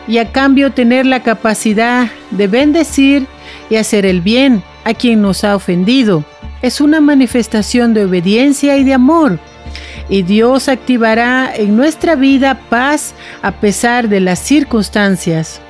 [0.07, 3.27] y a cambio tener la capacidad de bendecir
[3.69, 6.23] y hacer el bien a quien nos ha ofendido.
[6.61, 9.39] Es una manifestación de obediencia y de amor.
[10.09, 15.61] Y Dios activará en nuestra vida paz a pesar de las circunstancias.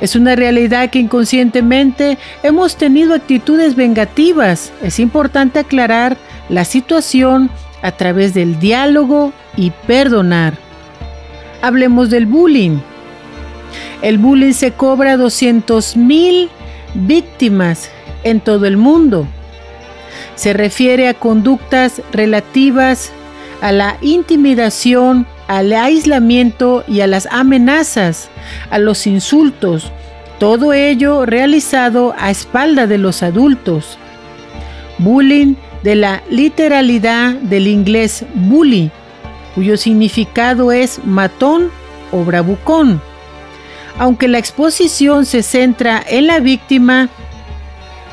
[0.00, 4.72] Es una realidad que inconscientemente hemos tenido actitudes vengativas.
[4.82, 6.16] Es importante aclarar
[6.48, 7.50] la situación
[7.82, 10.65] a través del diálogo y perdonar.
[11.66, 12.78] Hablemos del bullying.
[14.00, 16.48] El bullying se cobra 200 mil
[16.94, 17.90] víctimas
[18.22, 19.26] en todo el mundo.
[20.36, 23.10] Se refiere a conductas relativas
[23.60, 28.28] a la intimidación, al aislamiento y a las amenazas,
[28.70, 29.90] a los insultos,
[30.38, 33.98] todo ello realizado a espalda de los adultos.
[34.98, 38.92] Bullying de la literalidad del inglés bully,
[39.56, 41.70] cuyo significado es matón
[42.12, 43.00] o bravucón.
[43.98, 47.08] Aunque la exposición se centra en la víctima,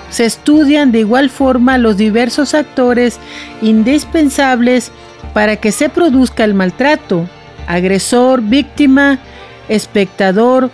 [0.09, 3.19] se estudian de igual forma los diversos actores
[3.61, 4.91] indispensables
[5.33, 7.27] para que se produzca el maltrato,
[7.67, 9.19] agresor, víctima,
[9.67, 10.71] espectador,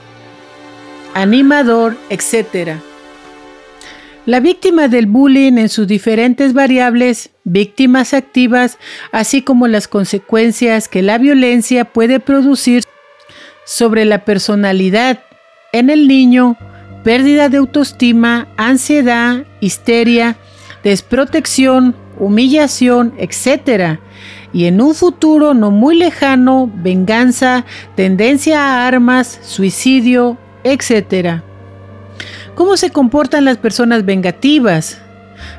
[1.15, 2.79] animador, etc.
[4.25, 8.77] La víctima del bullying en sus diferentes variables, víctimas activas,
[9.11, 12.83] así como las consecuencias que la violencia puede producir
[13.65, 15.23] sobre la personalidad
[15.71, 16.57] en el niño,
[17.03, 20.35] pérdida de autoestima, ansiedad, histeria,
[20.83, 23.99] desprotección, humillación, etc.
[24.51, 27.65] Y en un futuro no muy lejano, venganza,
[27.95, 31.41] tendencia a armas, suicidio, etc.
[32.59, 34.97] ¿Cómo se comportan las personas vengativas?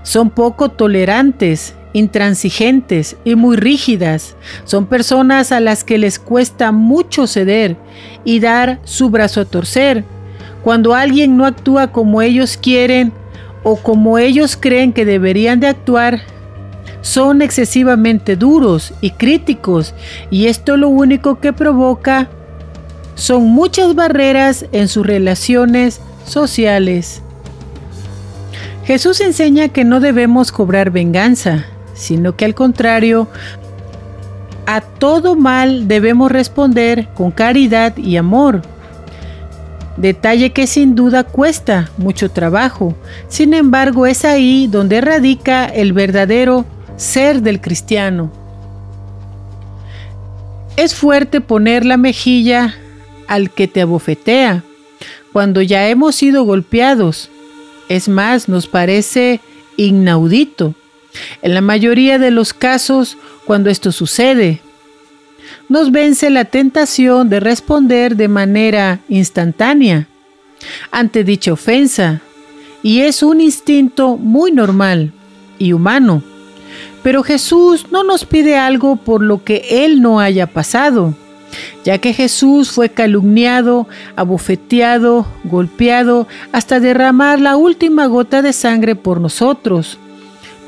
[0.03, 4.37] Son poco tolerantes, intransigentes y muy rígidas.
[4.65, 7.79] Son personas a las que les cuesta mucho ceder
[8.23, 10.05] y dar su brazo a torcer.
[10.63, 13.15] Cuando alguien no actúa como ellos quieren
[13.63, 16.21] o como ellos creen que deberían de actuar,
[17.01, 19.95] son excesivamente duros y críticos
[20.31, 22.29] y esto lo único que provoca
[23.15, 27.23] son muchas barreras en sus relaciones sociales.
[28.85, 33.29] Jesús enseña que no debemos cobrar venganza, sino que al contrario,
[34.67, 38.63] a todo mal debemos responder con caridad y amor.
[39.97, 42.95] Detalle que sin duda cuesta mucho trabajo,
[43.29, 46.65] sin embargo es ahí donde radica el verdadero
[46.97, 48.31] ser del cristiano.
[50.77, 52.75] Es fuerte poner la mejilla
[53.27, 54.63] al que te abofetea,
[55.33, 57.31] cuando ya hemos sido golpeados.
[57.89, 59.41] Es más, nos parece
[59.77, 60.75] inaudito.
[61.43, 64.61] En la mayoría de los casos, cuando esto sucede,
[65.69, 70.07] nos vence la tentación de responder de manera instantánea
[70.91, 72.21] ante dicha ofensa,
[72.83, 75.13] y es un instinto muy normal
[75.59, 76.23] y humano.
[77.03, 81.15] Pero Jesús no nos pide algo por lo que Él no haya pasado,
[81.85, 83.87] ya que Jesús fue calumniado,
[84.17, 89.99] abofeteado, golpeado, hasta derramar la última gota de sangre por nosotros.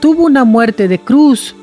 [0.00, 1.54] Tuvo una muerte de cruz,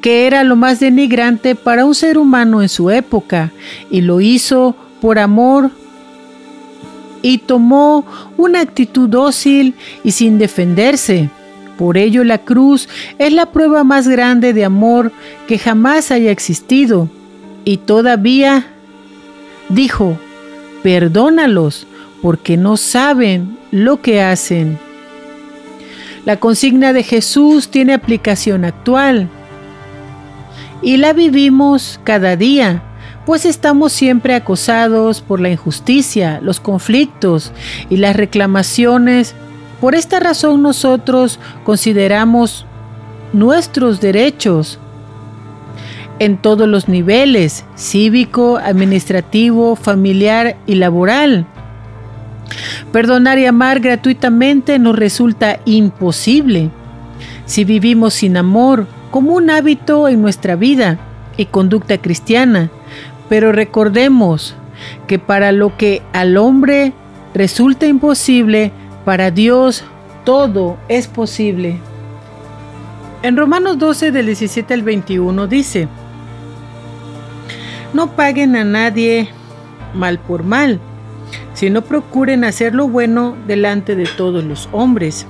[0.00, 3.52] que era lo más denigrante para un ser humano en su época,
[3.90, 5.70] y lo hizo por amor
[7.22, 8.04] y tomó
[8.36, 9.74] una actitud dócil
[10.04, 11.28] y sin defenderse.
[11.76, 12.88] Por ello la cruz
[13.18, 15.12] es la prueba más grande de amor
[15.46, 17.08] que jamás haya existido.
[17.64, 18.66] Y todavía
[19.68, 20.18] dijo,
[20.82, 21.86] perdónalos
[22.22, 24.78] porque no saben lo que hacen.
[26.24, 29.28] La consigna de Jesús tiene aplicación actual
[30.82, 32.82] y la vivimos cada día,
[33.26, 37.52] pues estamos siempre acosados por la injusticia, los conflictos
[37.88, 39.34] y las reclamaciones
[39.80, 42.66] por esta razón nosotros consideramos
[43.32, 44.78] nuestros derechos
[46.20, 51.46] en todos los niveles, cívico, administrativo, familiar y laboral.
[52.92, 56.70] Perdonar y amar gratuitamente nos resulta imposible.
[57.46, 60.98] si vivimos sin amor como un hábito en nuestra vida
[61.36, 62.70] y conducta cristiana.
[63.28, 64.54] Pero recordemos
[65.08, 66.92] que para lo que al hombre
[67.34, 68.70] resulta imposible,
[69.04, 69.82] para Dios
[70.24, 71.78] todo es posible.
[73.22, 75.88] En Romanos 12 del 17 al 21 dice,
[77.92, 79.28] no paguen a nadie
[79.94, 80.80] mal por mal,
[81.54, 85.26] sino procuren hacer lo bueno delante de todos los hombres.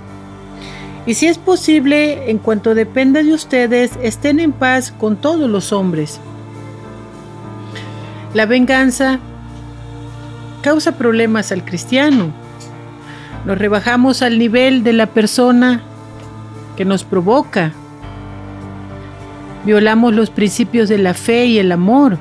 [1.07, 5.73] Y si es posible, en cuanto dependa de ustedes, estén en paz con todos los
[5.73, 6.21] hombres.
[8.35, 9.19] La venganza
[10.63, 12.31] causa problemas al cristiano.
[13.47, 15.81] Nos rebajamos al nivel de la persona
[16.77, 17.73] que nos provoca.
[19.65, 22.19] Violamos los principios de la fe y el amor.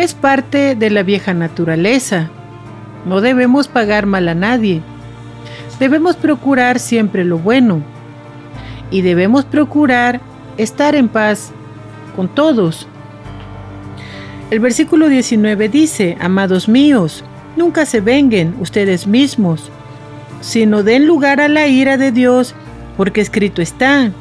[0.00, 2.30] Es parte de la vieja naturaleza.
[3.04, 4.80] No debemos pagar mal a nadie.
[5.78, 7.82] Debemos procurar siempre lo bueno.
[8.90, 10.22] Y debemos procurar
[10.56, 11.52] estar en paz
[12.16, 12.88] con todos.
[14.50, 17.22] El versículo 19 dice, Amados míos,
[17.58, 19.70] nunca se venguen ustedes mismos,
[20.40, 22.54] sino den lugar a la ira de Dios,
[22.96, 24.12] porque escrito está,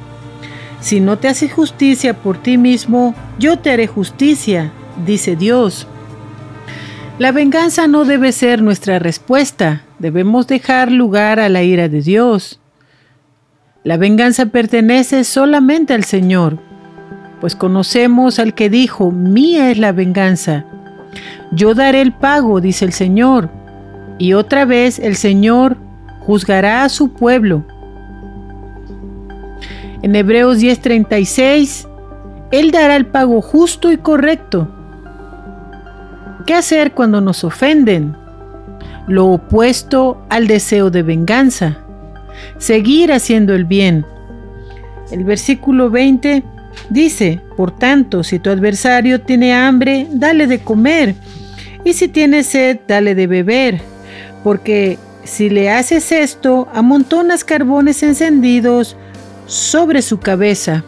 [0.81, 4.73] si no te haces justicia por ti mismo, yo te haré justicia,
[5.05, 5.87] dice Dios.
[7.17, 12.59] La venganza no debe ser nuestra respuesta, debemos dejar lugar a la ira de Dios.
[13.83, 16.59] La venganza pertenece solamente al Señor
[17.39, 20.65] pues conocemos al que dijo, mía es la venganza.
[21.51, 23.49] Yo daré el pago, dice el Señor.
[24.17, 25.77] Y otra vez el Señor
[26.19, 27.63] juzgará a su pueblo.
[30.01, 31.87] En Hebreos 10:36,
[32.51, 34.67] Él dará el pago justo y correcto.
[36.45, 38.15] ¿Qué hacer cuando nos ofenden?
[39.07, 41.77] Lo opuesto al deseo de venganza.
[42.57, 44.05] Seguir haciendo el bien.
[45.11, 46.43] El versículo 20
[46.89, 51.15] Dice, por tanto, si tu adversario tiene hambre, dale de comer,
[51.83, 53.81] y si tiene sed, dale de beber,
[54.43, 58.95] porque si le haces esto, amontonas carbones encendidos
[59.45, 60.83] sobre su cabeza.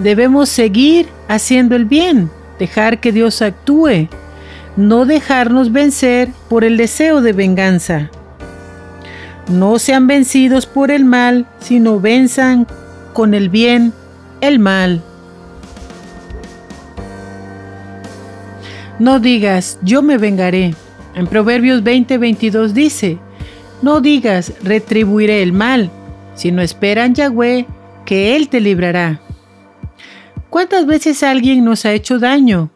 [0.00, 4.08] Debemos seguir haciendo el bien, dejar que Dios actúe,
[4.76, 8.10] no dejarnos vencer por el deseo de venganza.
[9.48, 12.66] No sean vencidos por el mal, sino venzan
[13.12, 13.92] con el bien
[14.40, 15.02] el mal.
[18.98, 20.74] No digas, yo me vengaré.
[21.14, 23.18] En Proverbios 20:22 dice,
[23.82, 25.90] no digas, retribuiré el mal,
[26.34, 27.66] sino esperan Yahweh
[28.04, 29.20] que Él te librará.
[30.56, 32.70] ¿Cuántas veces alguien nos ha hecho daño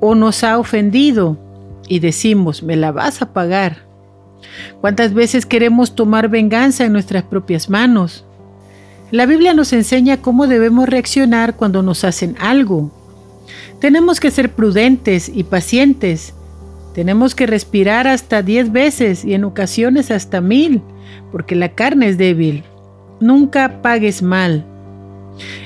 [0.00, 1.36] o nos ha ofendido
[1.88, 3.84] y decimos, me la vas a pagar?
[4.80, 8.24] ¿Cuántas veces queremos tomar venganza en nuestras propias manos?
[9.10, 12.90] La Biblia nos enseña cómo debemos reaccionar cuando nos hacen algo.
[13.78, 16.32] Tenemos que ser prudentes y pacientes.
[16.94, 20.80] Tenemos que respirar hasta diez veces y en ocasiones hasta mil,
[21.30, 22.64] porque la carne es débil.
[23.20, 24.64] Nunca pagues mal.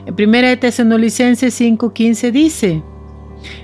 [0.06, 2.82] En 1 Tesalonicenses 5:15 dice,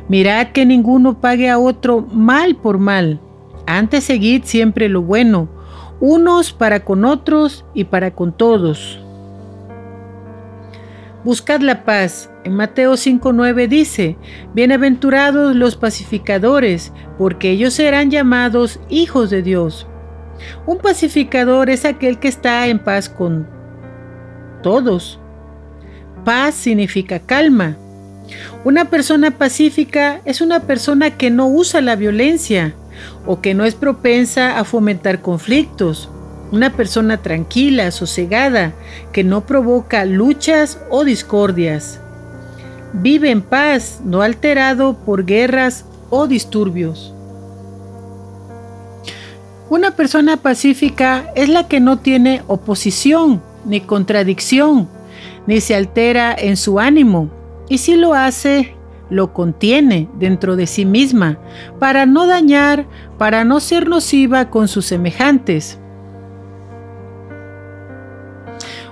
[0.08, 3.20] Mirad que ninguno pague a otro mal por mal.
[3.66, 5.48] Antes seguid siempre lo bueno,
[6.00, 9.00] unos para con otros y para con todos.
[11.22, 12.30] Buscad la paz.
[12.44, 14.16] En Mateo 5.9 dice,
[14.54, 19.86] Bienaventurados los pacificadores, porque ellos serán llamados hijos de Dios.
[20.66, 23.46] Un pacificador es aquel que está en paz con
[24.62, 25.20] todos.
[26.24, 27.76] Paz significa calma.
[28.64, 32.74] Una persona pacífica es una persona que no usa la violencia
[33.26, 36.10] o que no es propensa a fomentar conflictos
[36.52, 38.72] una persona tranquila, sosegada,
[39.12, 42.00] que no provoca luchas o discordias.
[42.92, 47.14] Vive en paz, no alterado por guerras o disturbios.
[49.68, 54.88] Una persona pacífica es la que no tiene oposición ni contradicción,
[55.50, 57.28] ni se altera en su ánimo,
[57.68, 58.76] y si lo hace,
[59.10, 61.40] lo contiene dentro de sí misma,
[61.80, 62.86] para no dañar,
[63.18, 65.80] para no ser nociva con sus semejantes.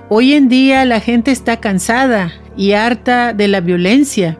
[0.09, 4.37] Hoy en día la gente está cansada y harta de la violencia.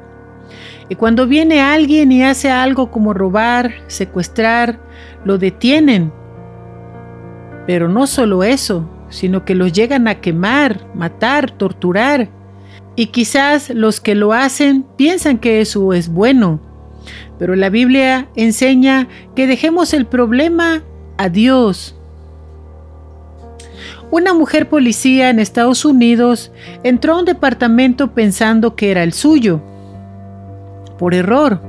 [0.90, 4.78] Y cuando viene alguien y hace algo como robar, secuestrar,
[5.24, 6.12] lo detienen.
[7.66, 12.30] Pero no solo eso, sino que los llegan a quemar, matar, torturar.
[12.96, 16.60] Y quizás los que lo hacen piensan que eso es bueno.
[17.38, 20.84] Pero la Biblia enseña que dejemos el problema
[21.18, 21.96] a Dios
[24.12, 26.52] Una mujer policía en Estados Unidos
[26.84, 29.62] entró a un departamento pensando que era el suyo.
[30.98, 31.62] Por error.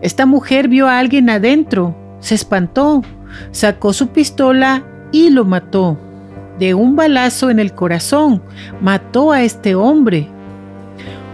[0.00, 3.02] Esta mujer vio a alguien adentro, se espantó,
[3.50, 5.98] sacó su pistola y lo mató.
[6.58, 8.42] De un balazo en el corazón,
[8.80, 10.28] mató a este hombre.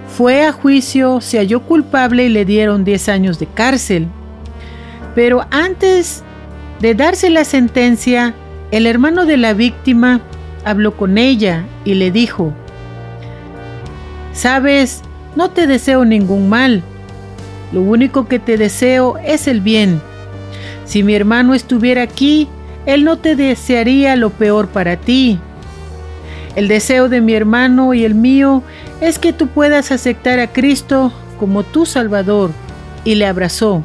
[0.07, 4.09] Fue a juicio, se halló culpable y le dieron 10 años de cárcel.
[5.14, 6.23] Pero antes
[6.81, 8.35] de darse la sentencia,
[8.71, 10.21] el hermano de la víctima
[10.64, 12.53] habló con ella y le dijo,
[14.33, 15.03] Sabes,
[15.37, 16.83] no te deseo ningún mal,
[17.73, 20.01] lo único que te deseo es el bien.
[20.85, 22.49] Si mi hermano estuviera aquí,
[22.87, 25.39] él no te desearía lo peor para ti.
[26.57, 28.62] El deseo de mi hermano y el mío
[29.01, 32.51] es que tú puedas aceptar a Cristo como tu Salvador.
[33.03, 33.83] Y le abrazó.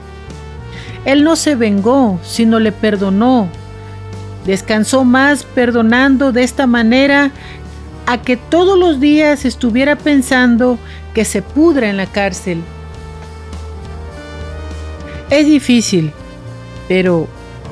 [1.05, 3.47] Él no se vengó, sino le perdonó.
[4.45, 7.31] Descansó más perdonando de esta manera
[8.07, 10.77] a que todos los días estuviera pensando
[11.13, 12.61] que se pudra en la cárcel.
[15.29, 16.11] Es difícil,
[16.87, 17.27] pero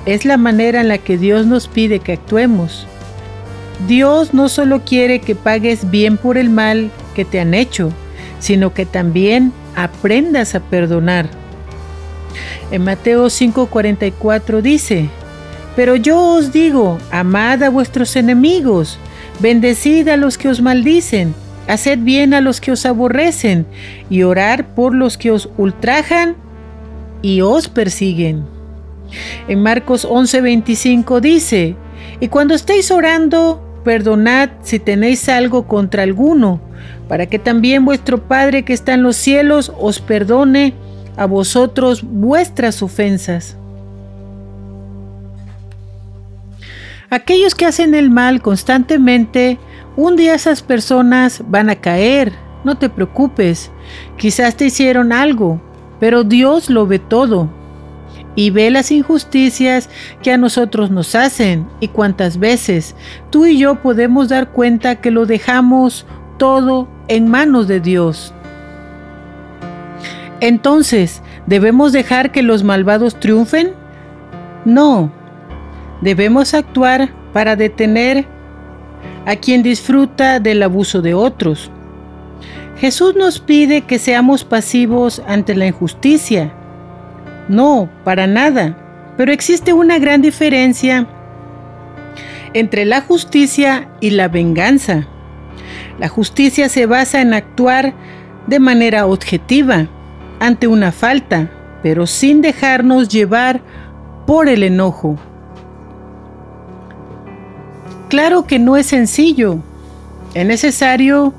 [0.06, 2.88] es la manera en la que Dios nos pide que actuemos.
[3.88, 7.92] Dios no solo quiere que pagues bien por el mal que te han hecho,
[8.40, 11.30] sino que también aprendas a perdonar.
[12.72, 15.10] En Mateo 5:44 dice,
[15.76, 18.98] Pero yo os digo, amad a vuestros enemigos,
[19.40, 21.34] bendecid a los que os maldicen,
[21.68, 23.66] haced bien a los que os aborrecen,
[24.10, 26.36] y orar por los que os ultrajan
[27.22, 28.44] y os persiguen.
[29.48, 31.76] En Marcos 11:25 dice,
[32.20, 36.62] y cuando estéis orando, perdonad si tenéis algo contra alguno,
[37.08, 40.74] para que también vuestro Padre que está en los cielos os perdone
[41.18, 43.58] a vosotros vuestras ofensas.
[47.10, 49.60] Aquellos que hacen el mal constantemente,
[49.96, 52.34] un día esas personas van a caer.
[52.64, 53.70] No te preocupes,
[54.18, 55.62] quizás te hicieron algo,
[56.00, 57.50] pero Dios lo ve todo
[58.36, 59.90] y ve las injusticias
[60.22, 62.96] que a nosotros nos hacen y cuántas veces
[63.30, 66.06] tú y yo podemos dar cuenta que lo dejamos
[66.38, 68.34] todo en manos de Dios.
[70.40, 73.74] Entonces, ¿debemos dejar que los malvados triunfen?
[74.66, 75.12] No,
[76.02, 78.26] debemos actuar para detener
[79.26, 81.72] a quien disfruta del abuso de otros.
[82.78, 86.52] Jesús nos pide que seamos pasivos ante la injusticia
[87.48, 88.78] no, para nada.
[89.18, 91.08] Pero existe una gran diferencia
[92.54, 95.08] entre la justicia y la venganza.
[96.00, 97.94] La justicia se basa en actuar
[98.48, 99.88] de manera objetiva
[100.40, 101.50] ante una falta,
[101.82, 103.62] pero sin dejarnos llevar
[104.26, 105.18] por el enojo.
[108.10, 109.60] Claro que no es sencillo.
[110.34, 111.34] Es necesario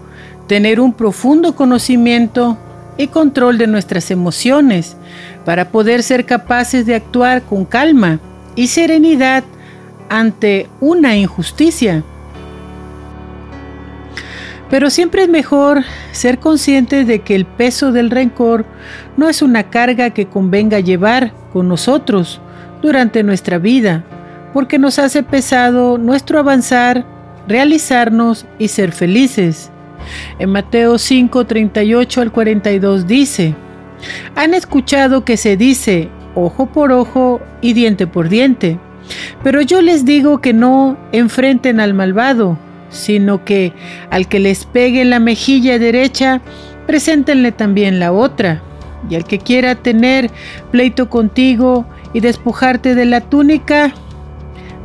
[0.46, 2.58] tener un profundo conocimiento
[2.96, 4.96] y control de nuestras emociones
[5.44, 8.20] para poder ser capaces de actuar con calma
[8.56, 9.44] y serenidad
[10.08, 12.02] ante una injusticia.
[14.70, 18.64] Pero siempre es mejor ser conscientes de que el peso del rencor
[19.16, 22.40] no es una carga que convenga llevar con nosotros
[22.82, 24.04] durante nuestra vida,
[24.52, 27.04] porque nos hace pesado nuestro avanzar,
[27.46, 29.70] realizarnos y ser felices.
[30.38, 33.54] En Mateo 5, 38 al 42 dice,
[34.34, 38.78] han escuchado que se dice ojo por ojo y diente por diente,
[39.42, 42.58] pero yo les digo que no enfrenten al malvado,
[42.90, 43.72] sino que
[44.10, 46.40] al que les pegue la mejilla derecha,
[46.86, 48.62] preséntenle también la otra.
[49.10, 50.30] Y al que quiera tener
[50.70, 51.84] pleito contigo
[52.14, 53.92] y despojarte de la túnica,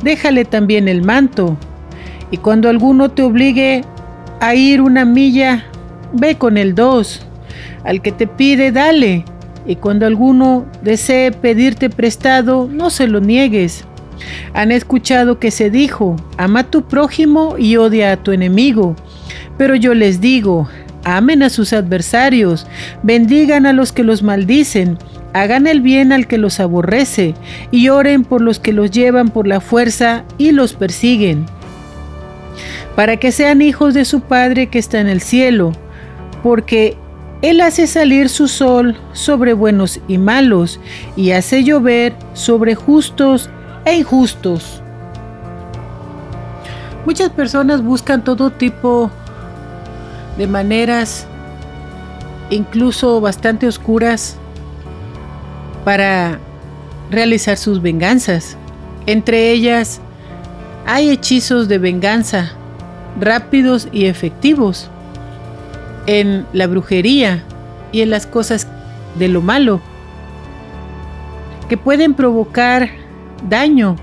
[0.02, 1.56] déjale también el manto.
[2.30, 3.82] Y cuando alguno te obligue
[4.40, 5.64] a ir una milla,
[6.12, 7.26] ve con el dos.
[7.84, 9.24] Al que te pide, dale.
[9.66, 13.84] Y cuando alguno desee pedirte prestado, no se lo niegues.
[14.54, 18.96] Han escuchado que se dijo, ama a tu prójimo y odia a tu enemigo.
[19.56, 20.68] Pero yo les digo,
[21.04, 22.66] amen a sus adversarios,
[23.02, 24.98] bendigan a los que los maldicen,
[25.32, 27.34] hagan el bien al que los aborrece,
[27.70, 31.46] y oren por los que los llevan por la fuerza y los persiguen,
[32.96, 35.72] para que sean hijos de su Padre que está en el cielo,
[36.42, 36.96] porque
[37.42, 40.78] él hace salir su sol sobre buenos y malos
[41.16, 43.48] y hace llover sobre justos
[43.86, 44.82] e injustos.
[47.06, 49.10] Muchas personas buscan todo tipo
[50.36, 51.26] de maneras,
[52.50, 54.36] incluso bastante oscuras,
[55.82, 56.38] para
[57.10, 58.58] realizar sus venganzas.
[59.06, 60.02] Entre ellas,
[60.84, 62.52] hay hechizos de venganza
[63.18, 64.90] rápidos y efectivos
[66.06, 67.44] en la brujería
[67.92, 68.66] y en las cosas
[69.18, 69.80] de lo malo
[71.68, 72.90] que pueden provocar
[73.48, 73.96] daño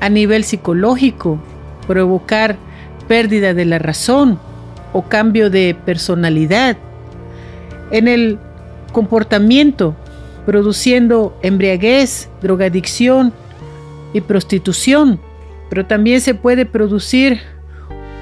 [0.00, 1.38] a nivel psicológico,
[1.86, 2.56] provocar
[3.08, 4.38] pérdida de la razón
[4.92, 6.76] o cambio de personalidad
[7.90, 8.38] en el
[8.92, 9.94] comportamiento,
[10.46, 13.32] produciendo embriaguez, drogadicción
[14.12, 15.20] y prostitución,
[15.68, 17.40] pero también se puede producir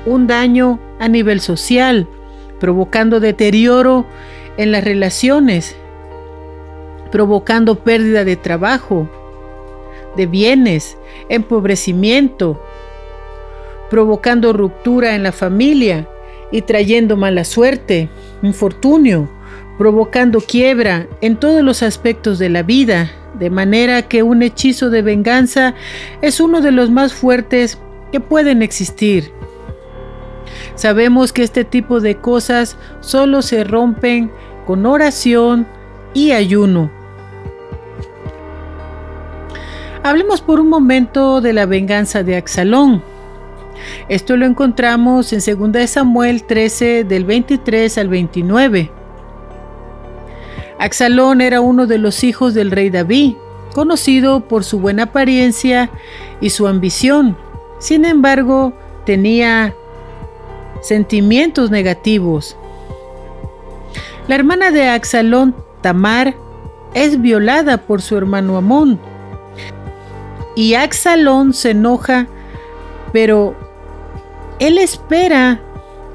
[0.06, 2.08] un daño a nivel social,
[2.60, 4.06] provocando deterioro
[4.56, 5.76] en las relaciones,
[7.10, 9.08] provocando pérdida de trabajo,
[10.16, 10.98] de bienes,
[11.28, 12.60] empobrecimiento,
[13.90, 16.08] provocando ruptura en la familia
[16.50, 18.08] y trayendo mala suerte,
[18.42, 19.28] infortunio,
[19.78, 25.02] provocando quiebra en todos los aspectos de la vida, de manera que un hechizo de
[25.02, 25.74] venganza
[26.20, 27.78] es uno de los más fuertes
[28.10, 29.30] que pueden existir.
[30.78, 34.30] Sabemos que este tipo de cosas solo se rompen
[34.64, 35.66] con oración
[36.14, 36.88] y ayuno.
[40.04, 43.02] Hablemos por un momento de la venganza de Axalón.
[44.08, 45.40] Esto lo encontramos en
[45.72, 48.92] 2 Samuel 13 del 23 al 29.
[50.78, 53.34] Axalón era uno de los hijos del rey David,
[53.74, 55.90] conocido por su buena apariencia
[56.40, 57.36] y su ambición.
[57.80, 58.72] Sin embargo,
[59.04, 59.74] tenía
[60.80, 62.56] sentimientos negativos.
[64.26, 66.34] La hermana de Axalón, Tamar,
[66.94, 68.98] es violada por su hermano Amón.
[70.54, 72.26] Y Axalón se enoja,
[73.12, 73.54] pero
[74.58, 75.60] él espera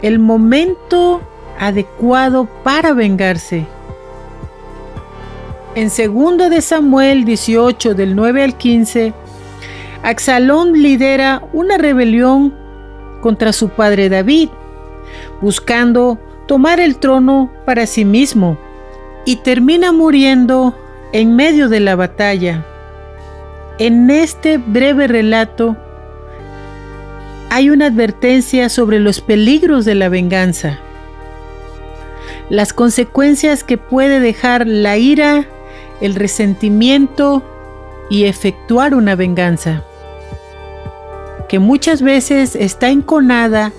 [0.02, 1.22] el momento
[1.60, 3.66] adecuado para vengarse.
[5.76, 9.14] En 2 de Samuel 18 del 9 al 15,
[10.04, 12.54] Axalón lidera una rebelión
[13.24, 14.50] contra su padre David,
[15.42, 18.58] buscando tomar el trono para sí mismo,
[19.26, 20.76] y termina muriendo
[21.14, 22.66] en medio de la batalla.
[23.80, 25.78] En este breve relato
[27.50, 30.80] hay una advertencia sobre los peligros de la venganza,
[32.50, 35.46] las consecuencias que puede dejar la ira,
[36.02, 37.42] el resentimiento
[38.10, 39.86] y efectuar una venganza
[41.54, 43.72] que muchas veces está enconada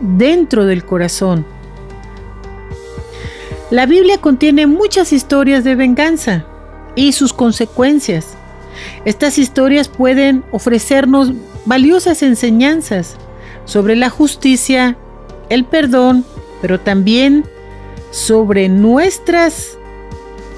[0.00, 1.46] dentro del corazón.
[3.70, 6.44] La Biblia contiene muchas historias de venganza
[6.96, 8.34] y sus consecuencias.
[9.04, 11.32] Estas historias pueden ofrecernos
[11.64, 13.14] valiosas enseñanzas
[13.66, 14.96] sobre la justicia,
[15.48, 16.24] el perdón,
[16.60, 17.44] pero también
[18.10, 19.78] sobre nuestras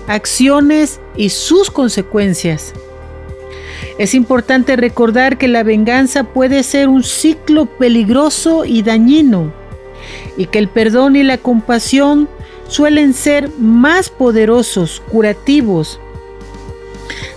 [0.09, 2.73] acciones y sus consecuencias.
[3.99, 9.53] Es importante recordar que la venganza puede ser un ciclo peligroso y dañino,
[10.37, 12.29] y que el perdón y la compasión
[12.69, 16.01] suelen ser más poderosos, curativos.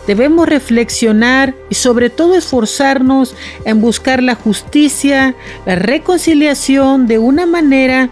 [0.08, 3.36] Debemos reflexionar y sobre todo esforzarnos
[3.66, 5.36] en buscar la justicia,
[5.66, 8.10] la reconciliación de una manera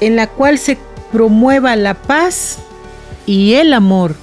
[0.00, 0.78] en la cual se
[1.12, 2.60] promueva la paz
[3.26, 4.14] y el amor.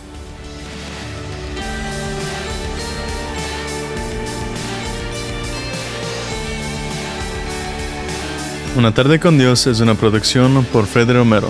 [8.75, 11.47] Una tarde con Dios es una producción por Freddy Romero.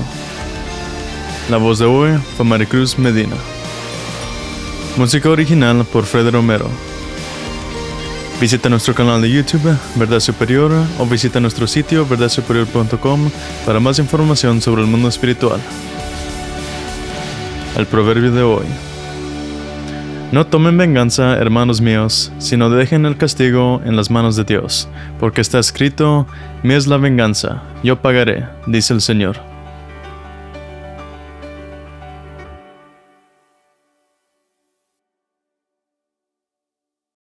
[1.50, 3.36] La voz de hoy fue Maricruz Medina.
[4.96, 6.70] Música original por Freddy Romero.
[8.40, 13.32] Visita nuestro canal de YouTube, Verdad Superior, o visita nuestro sitio verdadsuperior.com
[13.66, 15.60] para más información sobre el mundo espiritual.
[17.76, 18.66] El proverbio de hoy.
[20.36, 25.40] No tomen venganza, hermanos míos, sino dejen el castigo en las manos de Dios, porque
[25.40, 26.28] está escrito,
[26.62, 29.55] mi es la venganza, yo pagaré, dice el Señor.